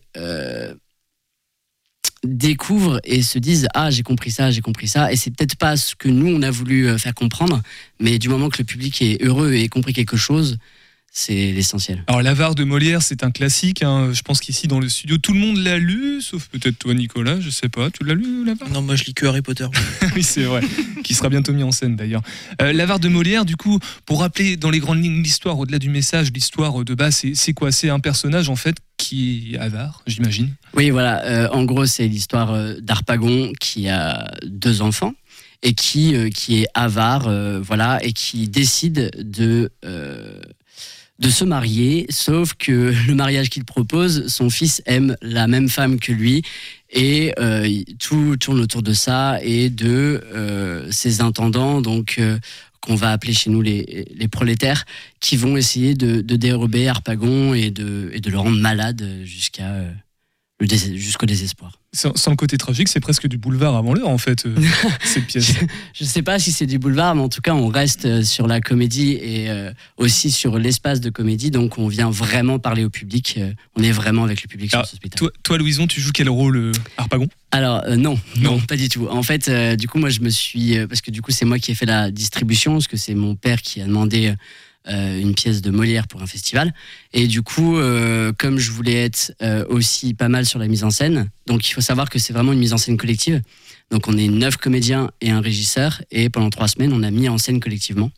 [2.26, 5.12] euh, découvre et se dise Ah, j'ai compris ça, j'ai compris ça.
[5.12, 7.62] Et c'est peut-être pas ce que nous, on a voulu euh, faire comprendre,
[8.00, 10.58] mais du moment que le public est heureux et ait compris quelque chose,
[11.20, 12.04] c'est l'essentiel.
[12.06, 13.82] Alors, l'avare de Molière, c'est un classique.
[13.82, 14.12] hein.
[14.14, 17.40] Je pense qu'ici, dans le studio, tout le monde l'a lu, sauf peut-être toi, Nicolas.
[17.40, 17.90] Je sais pas.
[17.90, 18.70] Tu l'as lu, l'avare?
[18.70, 19.66] Non, moi je lis que Harry Potter.
[20.16, 20.62] oui, c'est vrai.
[21.04, 22.22] qui sera bientôt mis en scène d'ailleurs.
[22.62, 25.90] Euh, L'avare de Molière, du coup, pour rappeler dans les grandes lignes l'histoire, au-delà du
[25.90, 27.72] message, l'histoire de base, c'est- quoi?
[27.72, 30.54] C'est un personnage en fait qui est avare, j'imagine.
[30.76, 31.24] Oui, voilà.
[31.26, 35.14] euh, en gros, c'est l'histoire euh, d'Arpagon qui a deux enfants
[35.64, 40.40] et qui, euh, qui est avare, euh, voilà, et qui décide de, euh,
[41.20, 46.00] de se marier, sauf que le mariage qu'il propose, son fils aime la même femme
[46.00, 46.44] que lui.
[46.92, 47.68] Et euh,
[48.00, 52.40] tout tourne autour de ça et de euh, ses intendants, donc euh,
[52.80, 54.86] qu'on va appeler chez nous les, les prolétaires,
[55.20, 59.72] qui vont essayer de, de dérober Harpagon et de, et de le rendre malade jusqu'à
[59.72, 59.92] euh,
[60.60, 61.72] jusqu'au désespoir.
[61.94, 64.56] Sans, sans le côté tragique, c'est presque du boulevard avant l'heure en fait, euh,
[65.04, 65.54] cette pièce.
[65.94, 68.24] Je ne sais pas si c'est du boulevard, mais en tout cas, on reste euh,
[68.24, 71.52] sur la comédie et euh, aussi sur l'espace de comédie.
[71.52, 73.36] Donc, on vient vraiment parler au public.
[73.38, 75.20] euh, on est vraiment avec le public Alors, sur ce spectacle.
[75.20, 77.28] toi, toi, Louison, tu joues quel rôle, Harpagon?
[77.52, 79.08] Alors euh, non, non, pas du tout.
[79.08, 81.72] En fait, du coup, moi, je me suis parce que du coup, c'est moi qui
[81.72, 84.34] ai fait la distribution, parce que c'est mon père qui a demandé
[84.90, 86.74] euh, une pièce de Molière pour un festival.
[87.14, 90.84] Et du coup, euh, comme je voulais être euh, aussi pas mal sur la mise
[90.84, 93.42] en scène, donc il faut savoir que c'est vraiment une mise en scène collective.
[93.92, 97.30] Donc on est neuf comédiens et un régisseur, et pendant trois semaines, on a mis
[97.30, 98.12] en scène collectivement.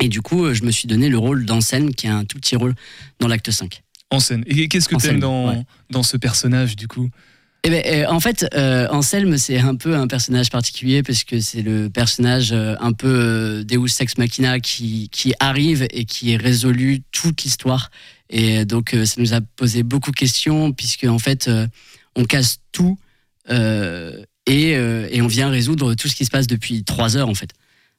[0.00, 2.56] Et du coup, je me suis donné le rôle d'en-scène, qui est un tout petit
[2.56, 2.74] rôle
[3.18, 3.82] dans l'acte 5.
[4.10, 4.42] En scène.
[4.46, 5.62] Et qu'est-ce que t'aimes scène, dans, ouais.
[5.90, 7.10] dans ce personnage du coup?
[7.62, 11.40] Eh ben, euh, en fait, euh, Anselme, c'est un peu un personnage particulier parce que
[11.40, 17.02] c'est le personnage euh, un peu Deus Ex Machina qui, qui arrive et qui résolue
[17.12, 17.90] toute l'histoire.
[18.30, 21.50] Et donc, ça nous a posé beaucoup de questions puisque, en fait,
[22.16, 22.96] on casse tout
[23.50, 27.50] et, et on vient résoudre tout ce qui se passe depuis trois heures, en fait.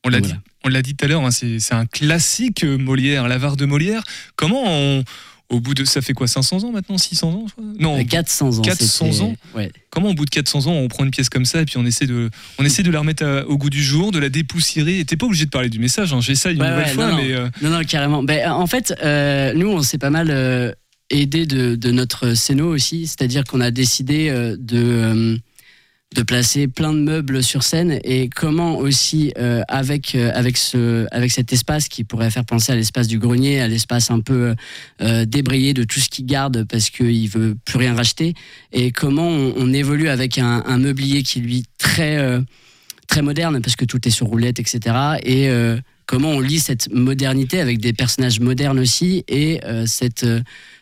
[0.06, 0.41] On l'a dit, voilà.
[0.63, 4.04] on l'a dit tout à l'heure, hein, c'est un classique Molière, l'avare de Molière.
[4.38, 5.04] Comment on-
[5.51, 7.45] au bout de ça fait quoi 500 ans maintenant 600 ans
[7.79, 8.61] Non, Euh, 400 ans.
[8.61, 9.71] 400 c'était- ans Ouais.
[9.91, 11.85] Comment au bout de 400 ans on prend une pièce comme ça et puis on
[11.85, 14.99] essaie de on essaie de la remettre à- au goût du jour, de la dépoussiérer.
[14.99, 17.05] Et T'es pas obligé de parler du message, hein, j'essaye une Ouais, nouvelle ouais, fois,
[17.07, 17.23] non, non.
[17.23, 18.23] mais euh, Non, non, carrément.
[18.23, 20.71] Ben, en fait, euh, nous, on s'est pas mal euh,
[21.09, 25.37] aidé de, de notre scéno aussi, c'est-à-dire qu'on a décidé euh, de, euh,
[26.15, 31.08] de placer plein de meubles sur scène et comment aussi, euh, avec, euh, avec, ce,
[31.12, 34.54] avec cet espace qui pourrait faire penser à l'espace du grenier, à l'espace un peu
[35.02, 38.34] euh, débrayé de tout ce qu'il garde parce qu'il veut plus rien racheter,
[38.74, 42.17] et comment on, évolue avec un, meublier qui, lui, très.
[42.17, 42.41] euh,
[43.08, 44.95] très moderne parce que tout est sur roulette, etc.
[45.24, 45.50] Et
[46.06, 50.26] comment on lit cette modernité avec des personnages modernes aussi et cette,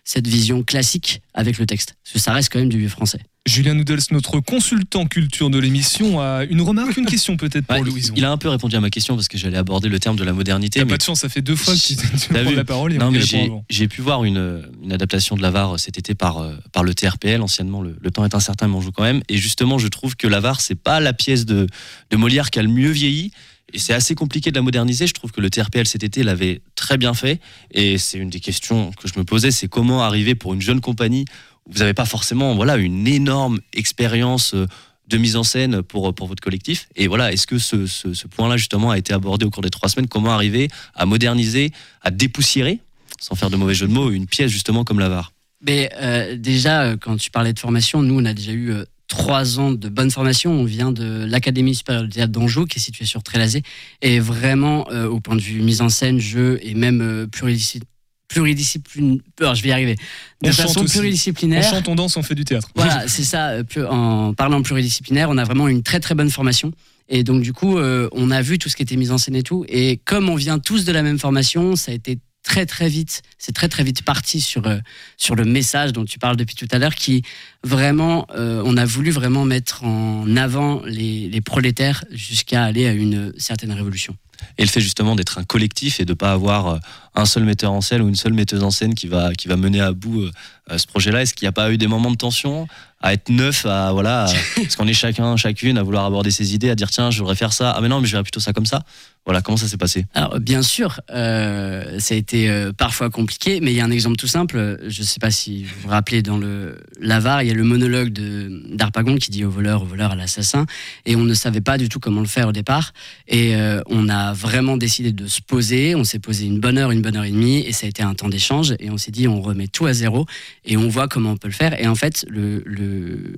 [0.04, 1.96] cette vision classique avec le texte.
[2.04, 3.22] Parce que ça reste quand même du vieux français.
[3.45, 7.84] Julien Noodles, notre consultant culture de l'émission, a une remarque, une question peut-être pour Ouais,
[7.84, 8.13] Louison.
[8.15, 10.23] il a un peu répondu à ma question parce que j'allais aborder le terme de
[10.23, 10.80] la modernité.
[10.80, 12.93] T'as mais- pas de chance, ça fait deux fois que tu, tu prends la parole
[12.93, 13.21] et Non, on mais
[13.69, 17.41] j'ai- pu voir une, une adaptation de l'Avare cet été par, euh, par le TRPL,
[17.41, 19.21] anciennement le, le temps est incertain, mais on joue quand même.
[19.30, 21.65] Et justement, je trouve que l'Avare, c'est pas la pièce de,
[22.12, 23.32] de Molière qui a le mieux vieilli.
[23.71, 25.06] Et c'est assez compliqué de la moderniser.
[25.06, 27.39] Je trouve que le TRPL cet été l'avait très bien fait.
[27.71, 30.82] Et c'est une des questions que je me posais, c'est comment arriver pour une jeune
[30.82, 31.25] compagnie
[31.71, 34.65] vous n'avez pas forcément voilà, une énorme expérience euh,
[35.08, 36.88] de mise en scène pour, pour votre collectif.
[36.95, 39.89] Et voilà, est-ce que ce, ce- point-là, justement, a été abordé au cours des trois
[39.89, 40.08] semaines?
[40.08, 41.71] Comment arriver à moderniser,
[42.03, 42.79] à dépoussiérer,
[43.19, 45.34] sans faire de mauvais jeu de mots, une pièce justement comme l'Avare
[45.65, 48.71] Mais euh, déjà, euh, quand tu parlais de formation, nous, on a déjà eu
[49.08, 50.51] trois ans de bonne formation.
[50.51, 53.63] On vient de l'Académie supérieure de théâtre d'Anjou, qui est située sur Trélazé,
[54.03, 57.82] et vraiment, au point de vue mise en scène, jeu et même pluridisci-
[58.30, 59.96] pluridisciplinaire, je vais y arriver,
[60.42, 61.65] de On façon pluridisciplinaire.
[61.65, 62.70] On chante, on danse, on fait du théâtre.
[62.76, 63.50] Voilà, c'est ça.
[63.50, 66.72] euh, En parlant pluridisciplinaire, on a vraiment une très très bonne formation.
[67.10, 69.36] Et donc du coup, euh, on a vu tout ce qui était mis en scène
[69.36, 69.65] et tout.
[69.68, 73.22] Et comme on vient tous de la même formation, ça a été très très vite,
[73.38, 74.78] c'est très très vite parti sur euh,
[75.18, 77.24] sur le message dont tu parles depuis tout à l'heure, qui
[77.63, 82.93] vraiment, euh, on a voulu vraiment mettre en avant les, les prolétaires jusqu'à aller à
[82.93, 84.15] une certaine révolution.
[84.58, 86.78] Et le fait justement d'être un collectif et de pas avoir euh,
[87.13, 89.58] un seul metteur en scène ou une seule metteuse en scène qui va, qui va
[89.58, 92.15] mener à bout euh, ce projet-là, est-ce qu'il n'y a pas eu des moments de
[92.15, 92.65] tension
[93.02, 96.54] à être neuf, à voilà, à- parce qu'on est chacun, chacune à vouloir aborder ses
[96.54, 98.39] idées, à dire tiens, je voudrais faire ça, ah mais non, mais je verrais plutôt
[98.41, 98.84] ça comme ça.
[99.26, 100.06] Voilà, comment ça s'est passé?
[100.13, 104.15] Alors bien sûr, euh, ça a été parfois compliqué, mais il y a un exemple
[104.15, 104.80] tout simple.
[104.88, 107.64] Je ne sais pas si vous vous rappelez dans le l'avare, il y a le
[107.64, 110.66] monologue d'Arpagon qui dit au voleur, au voleur, à l'assassin,
[111.06, 112.94] et on ne savait pas du tout comment le faire au départ.
[113.28, 115.96] Et euh, on a vraiment décidé de se poser.
[115.96, 118.04] On s'est posé une bonne heure, une bonne heure et demie, et ça a été
[118.04, 118.76] un temps d'échange.
[118.80, 120.26] Et on s'est dit, on remet tout à zéro
[120.66, 121.80] et on voit comment on peut le faire.
[121.80, 123.36] Et en fait, le le,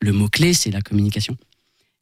[0.00, 1.36] le mot clé, c'est la communication.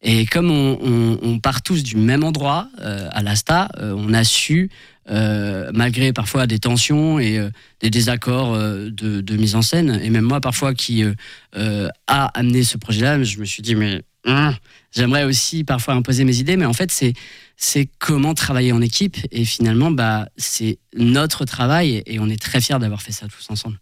[0.07, 4.71] Et comme on, part tous du même endroit, euh, à l'ASTA, euh, on a su,
[5.09, 7.41] euh, malgré parfois des tensions et
[7.81, 11.03] des désaccords de, mise en scène, et même moi parfois qui
[11.55, 14.55] a amené ce projet-là, je me suis dit, mais hum,
[14.93, 17.15] j'aimerais aussi parfois imposer mes idées, mais en fait, c'est
[17.57, 22.61] c'est comment travailler en équipe, et finalement, bah, c'est notre travail, et on est très
[22.61, 23.79] fiers d'avoir fait ça tous ensemble.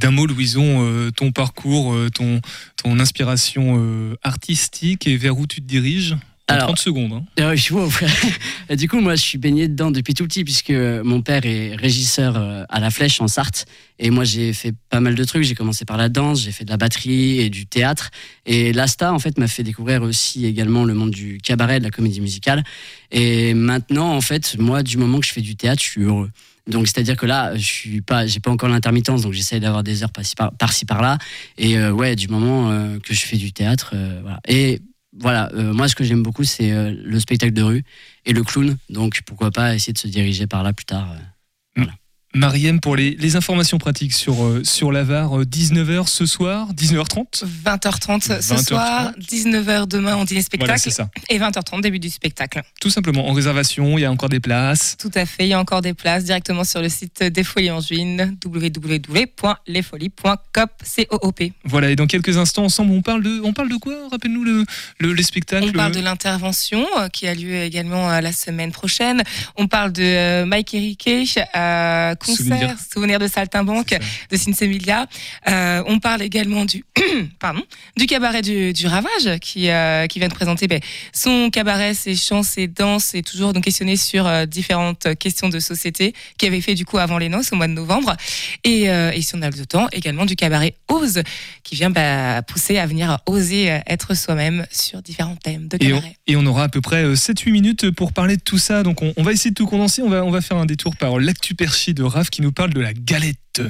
[0.00, 2.40] D'un mot, Louison, euh, ton parcours, euh, ton,
[2.76, 6.12] ton inspiration euh, artistique et vers où tu te diriges
[6.48, 7.12] en Alors, 30 secondes.
[7.12, 7.24] hein.
[7.40, 7.56] Euh,
[8.76, 12.36] du coup, moi, je suis baigné dedans depuis tout petit, puisque mon père est régisseur
[12.68, 13.66] à la Flèche en Sarthe.
[13.98, 15.42] Et moi, j'ai fait pas mal de trucs.
[15.42, 18.10] J'ai commencé par la danse, j'ai fait de la batterie et du théâtre.
[18.44, 21.90] Et l'ASTA, en fait, m'a fait découvrir aussi également le monde du cabaret, de la
[21.90, 22.62] comédie musicale.
[23.10, 26.30] Et maintenant, en fait, moi, du moment que je fais du théâtre, je suis heureux.
[26.66, 30.02] Donc, c'est-à-dire que là, je suis pas, j'ai pas encore l'intermittence, donc j'essaye d'avoir des
[30.02, 30.52] heures par-ci par-
[30.88, 31.18] par-là.
[31.58, 34.40] Et euh, ouais, du moment euh, que je fais du théâtre, euh, voilà.
[34.48, 34.80] Et
[35.18, 37.84] voilà, moi, ce que j'aime beaucoup, c'est le spectacle de rue
[38.26, 38.76] et le clown.
[38.90, 41.08] Donc, pourquoi pas essayer de se diriger par là plus tard.
[41.78, 41.84] euh.
[42.36, 48.22] Mariem, pour les, les informations pratiques sur, euh, sur l'Avare, 19h ce soir, 19h30 20h30
[48.22, 48.66] ce 20h30.
[48.68, 52.62] soir, 19h demain en dîner spectacle Voilà, et 20h30 début du spectacle.
[52.80, 54.96] Tout simplement, en réservation, il y a encore des places.
[54.98, 57.70] Tout à fait, il y a encore des places directement sur le site des Folies
[57.70, 60.70] en Juin, www.lesfolies.coop.
[61.64, 63.94] Voilà, et dans quelques instants, ensemble, on parle de, on parle de quoi?
[64.10, 64.64] Rappelle-nous le,
[65.00, 65.68] le- les spectacles.
[65.68, 69.22] On parle de l'intervention euh, qui a lieu également euh, la semaine prochaine.
[69.56, 71.38] On parle de euh, Mike Erique,
[72.28, 72.76] euh, concert, Souvenir.
[72.92, 73.96] souvenir de Saltimbanque
[74.30, 75.06] de Sinsemilia.
[75.48, 76.84] Euh, on parle également du,
[77.40, 77.62] pardon,
[77.96, 80.80] du cabaret du, du Ravage qui, euh, qui vient de présenter ben,
[81.12, 85.58] son cabaret, ses chants, ses danses et toujours donc questionner sur euh, différentes questions de
[85.58, 88.16] société qui avait fait du coup avant les noces au mois de novembre.
[88.64, 91.22] Et, euh, et si on a le temps, également du cabaret Ose
[91.62, 95.96] qui vient bah, pousser à venir oser être soi-même sur différents thèmes de Et on,
[95.96, 96.16] cabaret.
[96.26, 98.82] et on aura à peu près euh, 7-8 minutes pour parler de tout ça.
[98.82, 100.02] Donc on, on va essayer de tout condenser.
[100.02, 102.70] On va, on va faire un détour par l'actu perchi de Raph qui nous parle
[102.72, 103.62] de la galette.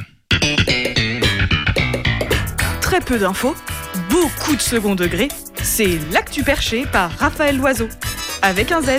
[2.80, 3.56] Très peu d'infos,
[4.10, 5.28] beaucoup de second degré.
[5.62, 7.88] C'est l'actu perché par Raphaël Loiseau.
[8.42, 8.90] Avec un Z.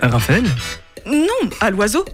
[0.00, 0.44] Raphaël
[1.06, 2.04] Non, à l'oiseau.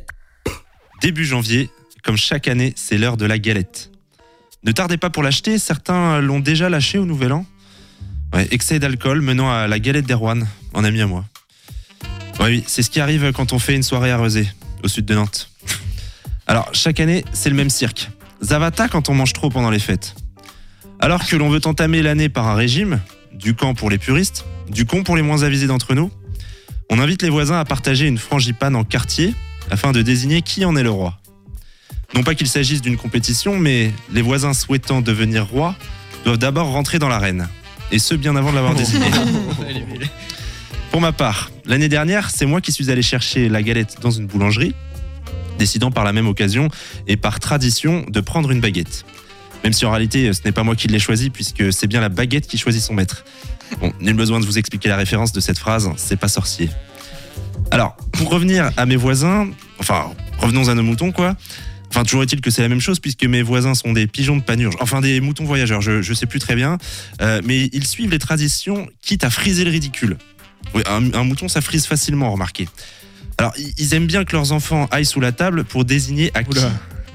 [1.01, 1.71] Début janvier,
[2.05, 3.91] comme chaque année, c'est l'heure de la galette.
[4.63, 7.47] Ne tardez pas pour l'acheter, certains l'ont déjà lâché au Nouvel An.
[8.35, 11.25] Ouais, excès d'alcool menant à la galette d'Erwan, en ami à moi.
[12.39, 14.49] Ouais, oui, c'est ce qui arrive quand on fait une soirée arrosée,
[14.85, 15.50] au sud de Nantes.
[16.51, 18.11] Alors, chaque année, c'est le même cirque.
[18.43, 20.17] Zavata quand on mange trop pendant les fêtes.
[20.99, 22.99] Alors que l'on veut entamer l'année par un régime,
[23.33, 26.11] du camp pour les puristes, du con pour les moins avisés d'entre nous,
[26.91, 29.33] on invite les voisins à partager une frangipane en quartier
[29.71, 31.21] afin de désigner qui en est le roi.
[32.17, 35.77] Non pas qu'il s'agisse d'une compétition, mais les voisins souhaitant devenir roi
[36.25, 37.47] doivent d'abord rentrer dans l'arène.
[37.93, 39.07] Et ce, bien avant de l'avoir désigné.
[40.91, 44.27] Pour ma part, l'année dernière, c'est moi qui suis allé chercher la galette dans une
[44.27, 44.75] boulangerie,
[45.61, 46.69] décidant par la même occasion
[47.07, 49.05] et par tradition de prendre une baguette.
[49.63, 52.09] Même si en réalité, ce n'est pas moi qui l'ai choisi, puisque c'est bien la
[52.09, 53.25] baguette qui choisit son maître.
[53.79, 56.71] Bon, nul besoin de vous expliquer la référence de cette phrase, c'est pas sorcier.
[57.71, 61.37] Alors, pour revenir à mes voisins, enfin, revenons à nos moutons, quoi.
[61.91, 64.43] Enfin, toujours est-il que c'est la même chose, puisque mes voisins sont des pigeons de
[64.43, 66.79] panurge, enfin des moutons voyageurs, je, je sais plus très bien,
[67.21, 70.17] Euh, mais ils suivent les traditions, quitte à friser le ridicule.
[70.75, 72.67] Oui, un mouton, ça frise facilement, remarquez.
[73.41, 76.61] Alors, ils aiment bien que leurs enfants aillent sous la table pour désigner à qui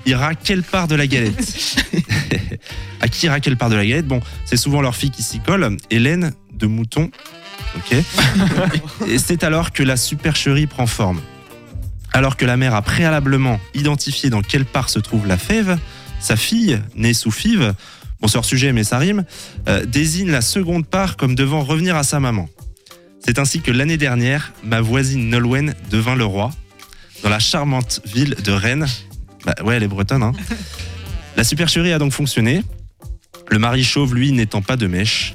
[0.07, 1.77] ira quelle part de la galette.
[2.99, 5.39] à qui qui Raquel part de la galette Bon, c'est souvent leur fille qui s'y
[5.39, 5.77] colle.
[5.91, 7.11] Hélène de Mouton.
[7.75, 7.95] Ok.
[9.07, 11.21] Et c'est alors que la supercherie prend forme.
[12.11, 15.77] Alors que la mère a préalablement identifié dans quelle part se trouve la fève,
[16.19, 17.75] sa fille, née sous five,
[18.19, 19.25] bon c'est hors sujet mais ça rime,
[19.67, 22.49] euh, désigne la seconde part comme devant revenir à sa maman.
[23.25, 26.51] C'est ainsi que l'année dernière, ma voisine Nolwenn devint le roi,
[27.23, 28.85] dans la charmante ville de Rennes.
[29.45, 30.33] Bah ouais, elle est bretonne, hein.
[31.35, 32.63] La supercherie a donc fonctionné,
[33.49, 35.33] le mari chauve, lui, n'étant pas de mèche.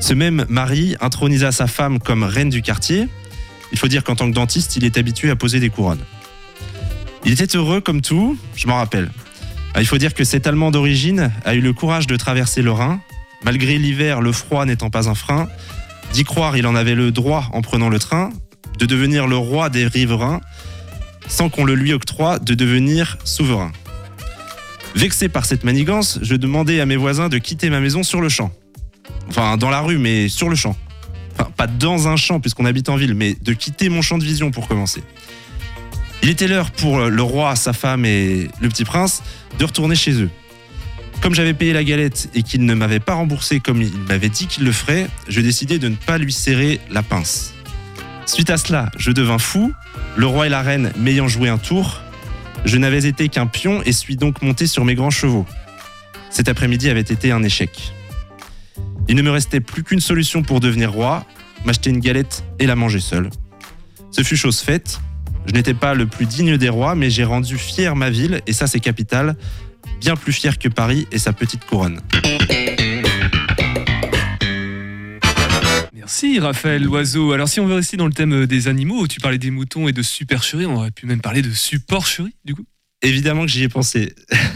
[0.00, 3.08] Ce même mari intronisa sa femme comme reine du quartier.
[3.72, 6.04] Il faut dire qu'en tant que dentiste, il est habitué à poser des couronnes.
[7.24, 9.10] Il était heureux comme tout, je m'en rappelle.
[9.74, 12.72] Ah, Il faut dire que cet Allemand d'origine a eu le courage de traverser le
[12.72, 13.00] Rhin,
[13.44, 15.48] malgré l'hiver, le froid n'étant pas un frein.
[16.12, 18.30] D'y croire, il en avait le droit en prenant le train,
[18.78, 20.40] de devenir le roi des riverains,
[21.26, 23.72] sans qu'on le lui octroie de devenir souverain.
[24.94, 28.28] Vexé par cette manigance, je demandais à mes voisins de quitter ma maison sur le
[28.28, 28.52] champ.
[29.28, 30.76] Enfin, dans la rue, mais sur le champ.
[31.34, 34.24] Enfin, pas dans un champ puisqu'on habite en ville, mais de quitter mon champ de
[34.24, 35.02] vision pour commencer.
[36.22, 39.22] Il était l'heure pour le roi, sa femme et le petit prince
[39.58, 40.30] de retourner chez eux.
[41.22, 44.48] Comme j'avais payé la galette et qu'il ne m'avait pas remboursé comme il m'avait dit
[44.48, 47.54] qu'il le ferait, je décidai de ne pas lui serrer la pince.
[48.26, 49.72] Suite à cela, je devins fou,
[50.16, 52.00] le roi et la reine m'ayant joué un tour.
[52.64, 55.46] Je n'avais été qu'un pion et suis donc monté sur mes grands chevaux.
[56.28, 57.92] Cet après-midi avait été un échec.
[59.08, 61.24] Il ne me restait plus qu'une solution pour devenir roi,
[61.64, 63.30] m'acheter une galette et la manger seul.
[64.10, 65.00] Ce fut chose faite.
[65.46, 68.52] Je n'étais pas le plus digne des rois, mais j'ai rendu fier ma ville, et
[68.52, 69.36] ça c'est capital,
[70.00, 72.00] bien plus fier que Paris et sa petite couronne.
[75.94, 77.32] Merci Raphaël Loiseau.
[77.32, 79.92] Alors si on veut rester dans le thème des animaux, tu parlais des moutons et
[79.92, 82.64] de supercherie, on aurait pu même parler de supporcherie du coup.
[83.02, 84.14] Évidemment que j'y ai pensé.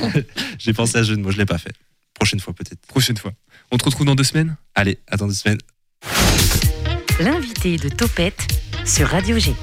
[0.58, 1.72] j'ai pensé à ce jeu de mots, je l'ai pas fait.
[2.14, 2.80] Prochaine fois peut-être.
[2.86, 3.32] Prochaine fois.
[3.70, 4.56] On te retrouve dans deux semaines?
[4.74, 5.58] Allez, à dans deux semaines.
[7.20, 8.46] L'invité de Topette
[8.84, 9.54] sur Radio G.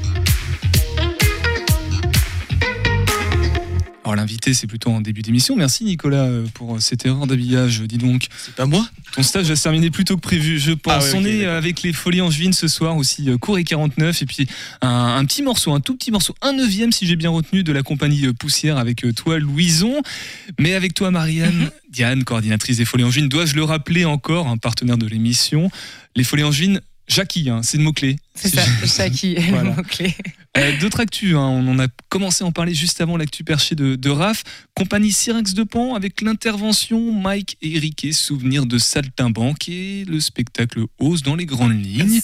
[4.03, 5.55] Alors l'invité, c'est plutôt en début d'émission.
[5.55, 7.81] Merci Nicolas euh, pour cette erreur d'habillage.
[7.83, 8.27] Dis donc.
[8.37, 8.85] C'est pas moi?
[9.13, 10.93] Ton stage va se terminer plus tôt que prévu, je pense.
[10.93, 11.53] Ah ouais, On est d'accord.
[11.55, 14.21] avec les Folies Angevines ce soir aussi, euh, Cour et 49.
[14.21, 14.47] Et puis
[14.81, 17.71] un, un petit morceau, un tout petit morceau, un neuvième si j'ai bien retenu, de
[17.71, 20.01] la compagnie euh, Poussière avec euh, toi Louison.
[20.59, 21.69] Mais avec toi Marianne, Mhm.
[21.89, 23.29] Diane, coordinatrice des Folies Angevines.
[23.29, 25.69] Dois-je le rappeler encore, un partenaire de l'émission?
[26.15, 28.15] Les Folies Angevines, Jackie, hein, c'est le mot-clé.
[28.35, 29.69] C'est ça, Jackie, est Voilà.
[29.69, 30.15] le mot-clé.
[30.57, 33.73] Euh, D'autres actus, hein, on en a commencé à en parler juste avant l'actu perché
[33.73, 34.43] de, de Raph.
[34.75, 40.81] Compagnie Syrinx de Pan avec l'intervention Mike et Eric, souvenir de Saltimbanque et le spectacle
[40.99, 42.21] Ose dans les grandes lignes.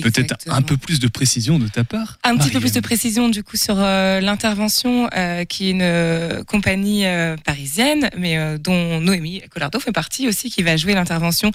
[0.00, 2.18] Peut-être un peu plus de précision de ta part.
[2.24, 6.44] Un petit peu plus de précision du coup sur euh, l'intervention euh, qui est une
[6.44, 7.04] compagnie
[7.44, 11.50] parisienne mais dont Noémie Collardo fait partie aussi qui va jouer l'intervention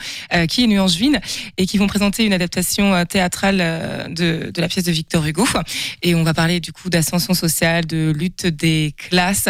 [0.49, 1.19] qui est Nuance Juin
[1.57, 3.61] et qui vont présenter une adaptation théâtrale
[4.09, 5.47] de, de la pièce de Victor Hugo.
[6.01, 9.47] Et on va parler du coup d'ascension sociale, de lutte des classes.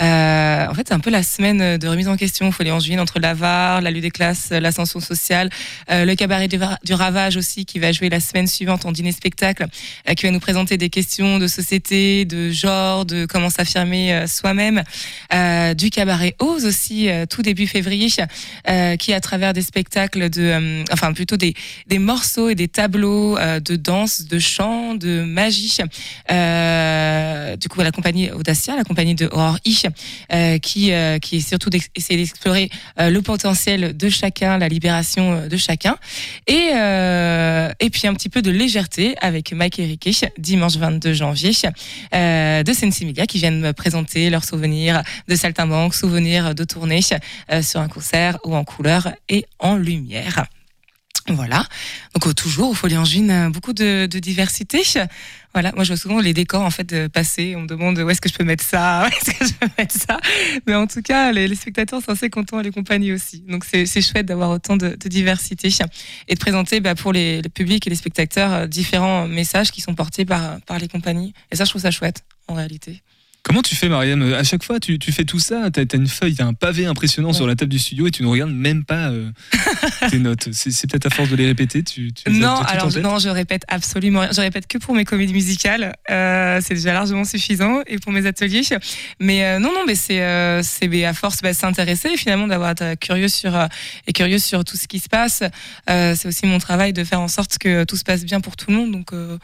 [0.00, 2.50] Euh, en fait c'est un peu la semaine de remise en question.
[2.52, 5.50] Faut les Juin entre l'avare, la lutte des classes, l'ascension sociale,
[5.90, 8.92] euh, le cabaret du, va- du ravage aussi qui va jouer la semaine suivante en
[8.92, 9.66] dîner spectacle
[10.08, 14.26] euh, qui va nous présenter des questions de société, de genre, de comment s'affirmer euh,
[14.26, 14.82] soi-même,
[15.34, 18.08] Euh, du cabaret Ose aussi, euh, tout début février,
[18.68, 21.54] euh, qui à travers des spectacles de, euh, enfin plutôt des,
[21.86, 25.78] des morceaux et des tableaux euh, de danse, de chant, de magie.
[26.30, 29.58] Euh, du coup, la compagnie Audacia, la compagnie de Aurore
[30.32, 35.56] euh, qui, euh, qui est surtout d'essayer d'explorer le potentiel de chacun, la libération de
[35.56, 35.96] chacun.
[36.46, 36.70] Et,
[37.80, 39.98] et puis un petit peu de légèreté avec Mike et
[40.38, 41.52] dimanche 22 janvier,
[42.12, 47.88] de Sensimilia, qui viennent me présenter leurs souvenirs de Saltimbanque, souvenirs de tournée sur un
[47.88, 50.46] concert ou en couleur et en lumière.
[51.28, 51.64] Voilà.
[52.14, 54.82] Donc toujours au Folie Angevine, euh, beaucoup de, diversité.
[55.52, 55.72] Voilà.
[55.72, 57.54] Moi, je vois souvent les décors en fait passer.
[57.56, 59.68] On me demande où est-ce que je peux mettre ça, où est-ce que je peux
[59.78, 60.18] mettre ça?
[60.66, 63.40] Mais en tout cas, les, spectateurs sont assez contents les compagnies aussi.
[63.48, 65.68] Donc c'est chouette d'avoir autant de, de diversité
[66.28, 69.80] et de présenter bah, pour les, le public et les spectateurs euh, différents messages qui
[69.80, 71.34] sont portés par par les compagnies.
[71.50, 73.02] Et ça, je trouve ça chouette en réalité.
[73.44, 75.68] Comment tu fais, Marianne À chaque fois, tu, tu fais tout ça.
[75.72, 78.22] T'as as une feuille, t'as un pavé impressionnant sur la table du studio et tu
[78.22, 79.30] ne regardes même pas euh,
[80.10, 80.48] tes notes.
[80.52, 81.82] C'est peut-être à force de les répéter.
[81.82, 84.30] Tu, Non, alors non, je répète absolument rien.
[84.32, 85.92] Je répète que pour mes comédies musicales.
[86.08, 88.62] Euh, c'est déjà largement suffisant et pour mes ateliers.
[89.18, 90.62] Mais euh, non, non, mais c'est euh,
[91.04, 93.66] à force bah, de s'intéresser et finalement d'avoir été curieux sur euh,
[94.06, 95.42] et curieux sur tout ce qui se passe.
[95.90, 98.56] Euh, c'est aussi mon travail de faire en sorte que tout se passe bien pour
[98.56, 98.92] tout le monde.
[98.92, 99.36] Donc euh,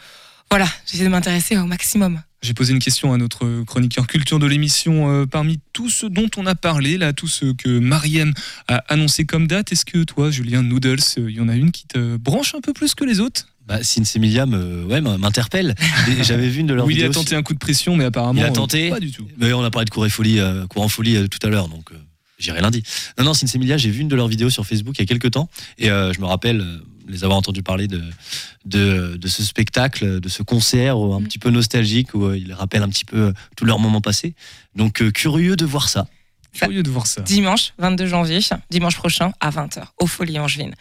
[0.51, 2.21] voilà, j'essaie de m'intéresser au maximum.
[2.41, 5.11] J'ai posé une question à notre chroniqueur culture de l'émission.
[5.11, 8.33] euh, parmi tout ce dont on a parlé, là, tout ce que Mariem
[8.69, 11.73] a annoncé comme date, est-ce que toi, Julien Noodles, euh, il y en a une
[11.73, 13.49] qui te branche un peu plus que les autres?
[13.67, 15.75] Bah, Sinsemilia me, ouais, m'interpelle.
[16.23, 17.23] J'avais vu une de leurs Oui, il a vidéos.
[17.23, 18.41] tenté un coup de pression, mais apparemment.
[18.41, 18.89] Il a euh, tenté.
[18.89, 19.27] Pas du tout.
[19.37, 21.51] Mais on a parlé de cours et folie, euh, cours en folie euh, tout à
[21.51, 21.97] l'heure, donc euh,
[22.39, 22.83] j'irai lundi.
[23.19, 25.33] Non, non, Sinsemilia, j'ai vu une de leurs vidéos sur Facebook il y a quelques
[25.33, 26.79] temps, et euh, je me rappelle euh,
[27.09, 28.03] les avoir entendu parler de,
[28.65, 32.53] de, de ce spectacle, de ce concert euh, un petit peu nostalgique où euh, ils
[32.53, 34.35] rappellent un petit peu euh, tous leurs moments passés.
[34.75, 36.07] Donc euh, curieux de voir ça.
[36.53, 37.23] Curieux de voir ça.
[37.23, 38.41] Dimanche 22 janvier,
[38.71, 40.75] dimanche prochain à 20h, au Folie Angevine.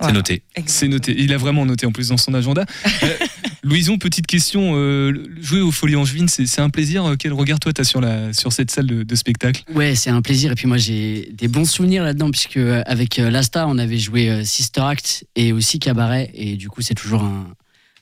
[0.00, 0.42] C'est noté.
[0.66, 1.14] C'est noté.
[1.18, 2.64] Il a vraiment noté en plus dans son agenda.
[3.02, 3.16] Euh,
[3.62, 4.72] Louison, petite question.
[4.74, 7.04] euh, jouer au Folie Angevine, c'est c'est un plaisir.
[7.04, 9.62] Euh, Quel regard toi t'as sur, la, sur cette salle de, de spectacle?
[9.74, 10.52] Ouais, c'est un plaisir.
[10.52, 14.30] Et puis moi, j'ai des bons souvenirs là-dedans, puisque avec euh, Lasta, on avait joué
[14.30, 16.30] euh, Sister Act et aussi Cabaret.
[16.34, 17.48] Et du coup, c'est toujours un,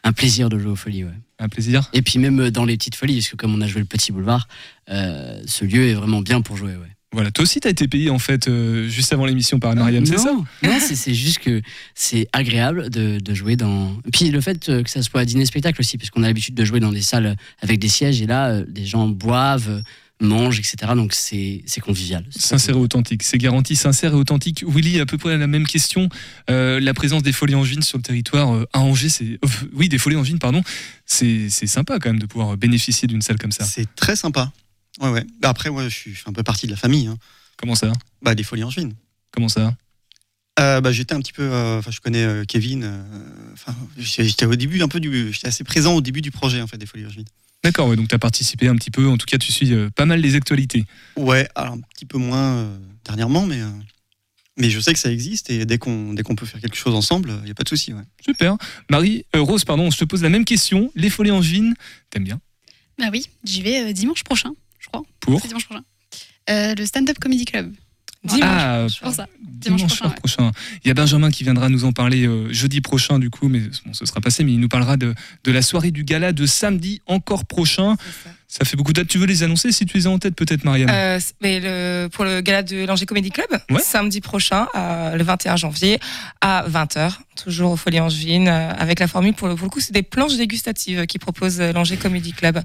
[0.05, 1.05] un plaisir de jouer aux folies.
[1.05, 1.11] Ouais.
[1.41, 1.89] Un plaisir?
[1.93, 4.13] Et puis même dans les petites folies, parce que comme on a joué le Petit
[4.13, 4.47] Boulevard,
[4.91, 6.73] euh, ce lieu est vraiment bien pour jouer.
[6.77, 6.91] Ouais.
[7.13, 10.19] Voilà, toi aussi t'as été payé en fait euh, juste avant l'émission par Mariam, c'est
[10.19, 10.33] ça?
[10.63, 11.63] Non, c'est juste que
[11.95, 13.97] c'est agréable de, de jouer dans.
[14.13, 16.81] Puis le fait euh, que ça soit dîner-spectacle aussi, parce qu'on a l'habitude de jouer
[16.81, 19.83] dans des salles avec des sièges, et là, euh, des gens boivent,
[20.21, 20.93] mangent, etc.
[20.95, 22.25] Donc c'est c'est convivial.
[22.31, 24.65] Sincère et authentique, c'est garanti sincère et authentique.
[24.67, 26.09] Willy, à peu près la même question.
[26.51, 29.89] Euh, la présence des Folies Angevines sur le territoire euh, à Angers, c'est euh, oui
[29.89, 30.63] des Folies Angevines, pardon.
[31.07, 33.65] C'est c'est sympa quand même de pouvoir bénéficier d'une salle comme ça.
[33.65, 34.53] C'est très sympa.
[35.01, 35.25] Ouais, ouais.
[35.41, 37.07] Bah, après, ouais, je, suis, je un peu partie de la famille.
[37.07, 37.17] hein.
[37.57, 37.93] Comment ça?
[38.23, 38.95] Bah, des Folies Angevines.
[39.33, 39.75] Comment ça?
[40.61, 42.83] Euh, bah, j'étais un petit peu, euh, enfin, je connais euh, Kevin.
[42.85, 43.03] euh,
[43.53, 46.61] Enfin, j'étais j'étais au début un peu du, j'étais assez présent au début du projet
[46.61, 47.27] en fait des Folies Angevines.
[47.63, 49.09] D'accord, ouais, donc tu as participé un petit peu.
[49.09, 50.85] En tout cas, tu suis euh, pas mal les actualités.
[51.17, 53.69] Ouais, alors un petit peu moins euh, dernièrement, mais euh,
[54.57, 56.95] mais je sais que ça existe et dès qu'on dès qu'on peut faire quelque chose
[56.95, 57.93] ensemble, il y a pas de souci.
[57.93, 58.03] Ouais.
[58.25, 58.57] Super.
[58.91, 60.91] Marie, euh, Rose, pardon, je te pose la même question.
[60.97, 61.75] Les Folies Angevines,
[62.11, 62.41] t'aimes bien?
[62.99, 65.03] Bah oui, j'y vais euh, dimanche prochain, je crois.
[65.21, 65.83] Pour C'est dimanche prochain.
[66.51, 67.75] Euh, le Stand Up Comedy Club.
[68.25, 68.43] Dimanche.
[68.43, 69.27] Ah, pour ça.
[69.41, 70.11] Dimanche, prochain.
[70.11, 70.51] prochain.
[70.85, 73.61] Il y a Benjamin qui viendra nous en parler euh, jeudi prochain, du coup, mais
[73.85, 75.15] bon, ce sera passé, mais il nous parlera de,
[75.45, 77.97] de la soirée du gala de samedi encore prochain.
[78.25, 78.31] Ça.
[78.65, 79.09] Fait beaucoup de dates.
[79.09, 82.09] Tu veux les annoncer si tu les as en tête, peut-être, Marianne Euh, mais le,
[82.09, 83.81] pour le gala de l'Angers Comedy Club, Ouais.
[83.83, 85.99] samedi prochain, euh, le 21 janvier,
[86.41, 89.81] à 20h, toujours au Folie Angevine, euh, avec la formule, pour le, pour le coup,
[89.81, 92.63] c'est des planches dégustatives qui propose euh, l'Angers Comedy Club.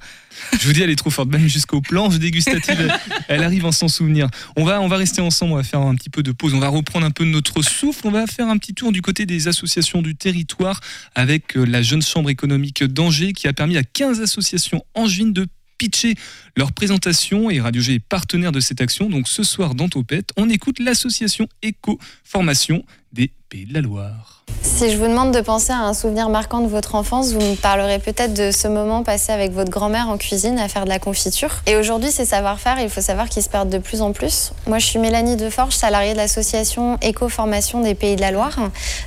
[0.59, 2.91] Je vous dis, elle est trop forte, même jusqu'aux planches dégustatives.
[3.27, 4.27] elle, arrive en sans souvenir.
[4.55, 6.59] On va, on va rester ensemble, on va faire un petit peu de pause, on
[6.59, 9.47] va reprendre un peu notre souffle, on va faire un petit tour du côté des
[9.49, 10.79] associations du territoire
[11.13, 15.45] avec euh, la Jeune Chambre économique d'Angers qui a permis à 15 associations angevines de
[15.83, 16.15] pitcher
[16.55, 19.09] leur présentation et Radio G est partenaire de cette action.
[19.09, 24.45] Donc ce soir dans Topette, on écoute l'association Éco Formation des Pays de la Loire.
[24.61, 27.55] Si je vous demande de penser à un souvenir marquant de votre enfance, vous me
[27.55, 30.99] parlerez peut-être de ce moment passé avec votre grand-mère en cuisine à faire de la
[30.99, 31.61] confiture.
[31.67, 34.53] Et aujourd'hui, ces savoir-faire, il faut savoir qu'ils se perdent de plus en plus.
[34.65, 38.57] Moi, je suis Mélanie Deforge, salariée de l'association Éco-Formation des Pays de la Loire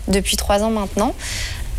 [0.09, 1.15] depuis trois ans maintenant.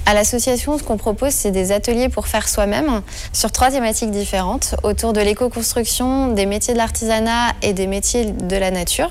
[0.10, 3.02] À l'association, ce qu'on propose, c'est des ateliers pour faire soi-même
[3.34, 8.56] sur trois thématiques différentes autour de l'éco-construction, des métiers de l'artisanat et des métiers de
[8.56, 9.10] la nature.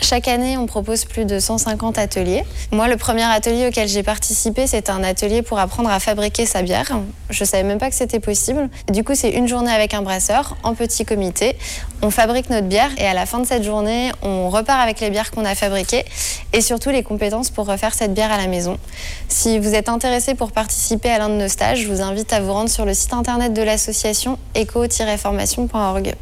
[0.00, 2.44] Chaque année, on propose plus de 150 ateliers.
[2.70, 6.62] Moi, le premier atelier auquel j'ai participé, c'est un atelier pour apprendre à fabriquer sa
[6.62, 7.00] bière.
[7.30, 8.70] Je savais même pas que c'était possible.
[8.92, 11.56] Du coup, c'est une journée avec un brasseur en petit comité.
[12.00, 15.10] On fabrique notre bière et à la fin de cette journée, on repart avec les
[15.10, 16.04] bières qu'on a fabriquées
[16.52, 18.78] et surtout les compétences pour refaire cette bière à la maison.
[19.26, 22.40] Si vous êtes intéressé pour participer à l'un de nos stages, je vous invite à
[22.40, 26.14] vous rendre sur le site internet de l'association eco-formation.org.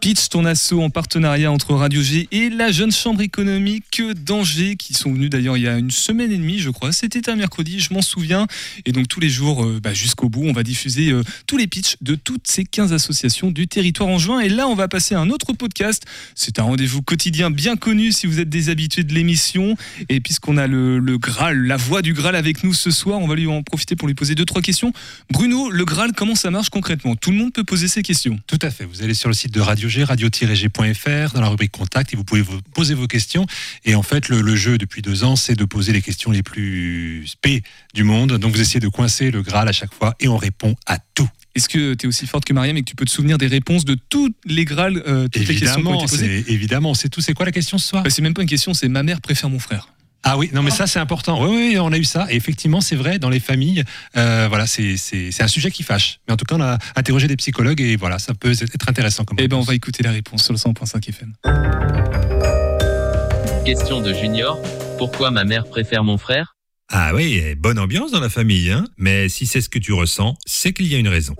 [0.00, 4.94] Pitch ton assaut en partenariat entre Radio G et la Jeune Chambre économique d'Angers qui
[4.94, 6.92] sont venus d'ailleurs il y a une semaine et demie je crois.
[6.92, 8.46] C'était un mercredi, je m'en souviens.
[8.84, 11.66] Et donc tous les jours euh, bah, jusqu'au bout, on va diffuser euh, tous les
[11.66, 14.40] pitchs de toutes ces 15 associations du territoire en juin.
[14.40, 16.04] Et là, on va passer à un autre podcast.
[16.34, 19.76] C'est un rendez-vous quotidien bien connu si vous êtes des habitués de l'émission.
[20.08, 23.26] Et puisqu'on a le, le Graal, la voix du Graal avec nous ce soir, on
[23.26, 24.92] va lui en profiter pour lui poser deux, trois questions.
[25.30, 27.16] Bruno, le Graal, comment ça marche concrètement?
[27.16, 28.38] Tout le monde peut poser ses questions.
[28.46, 28.84] Tout à fait.
[28.84, 32.24] Vous allez sur le site de Radio G, radio-g.fr, dans la rubrique contact, et vous
[32.24, 33.46] pouvez vous poser vos questions.
[33.84, 36.42] Et en fait, le, le jeu depuis deux ans, c'est de poser les questions les
[36.42, 37.62] plus spé
[37.94, 38.38] du monde.
[38.38, 41.28] Donc vous essayez de coincer le Graal à chaque fois, et on répond à tout.
[41.54, 43.46] Est-ce que tu es aussi forte que Mariam et que tu peux te souvenir des
[43.46, 46.52] réponses de toutes les Graals, euh, toutes les questions qui ont Évidemment, été posées c'est
[46.52, 47.22] évidemment, c'est tout.
[47.22, 48.02] C'est quoi la question ce soir?
[48.02, 49.88] Bah, C'est même pas une question, c'est ma mère préfère mon frère.
[50.28, 51.40] Ah oui, non mais ça c'est important.
[51.40, 52.26] Oui, oui, on a eu ça.
[52.30, 53.84] Et effectivement, c'est vrai, dans les familles,
[54.16, 54.96] euh, voilà, c'est
[55.38, 56.18] un sujet qui fâche.
[56.26, 59.24] Mais en tout cas, on a interrogé des psychologues et voilà, ça peut être intéressant
[59.24, 61.32] comme Eh ben, on va écouter la réponse sur le 100.5 FM.
[63.64, 64.60] Question de Junior.
[64.98, 66.56] Pourquoi ma mère préfère mon frère?
[66.90, 70.36] Ah oui, bonne ambiance dans la famille, hein Mais si c'est ce que tu ressens,
[70.44, 71.36] c'est qu'il y a une raison.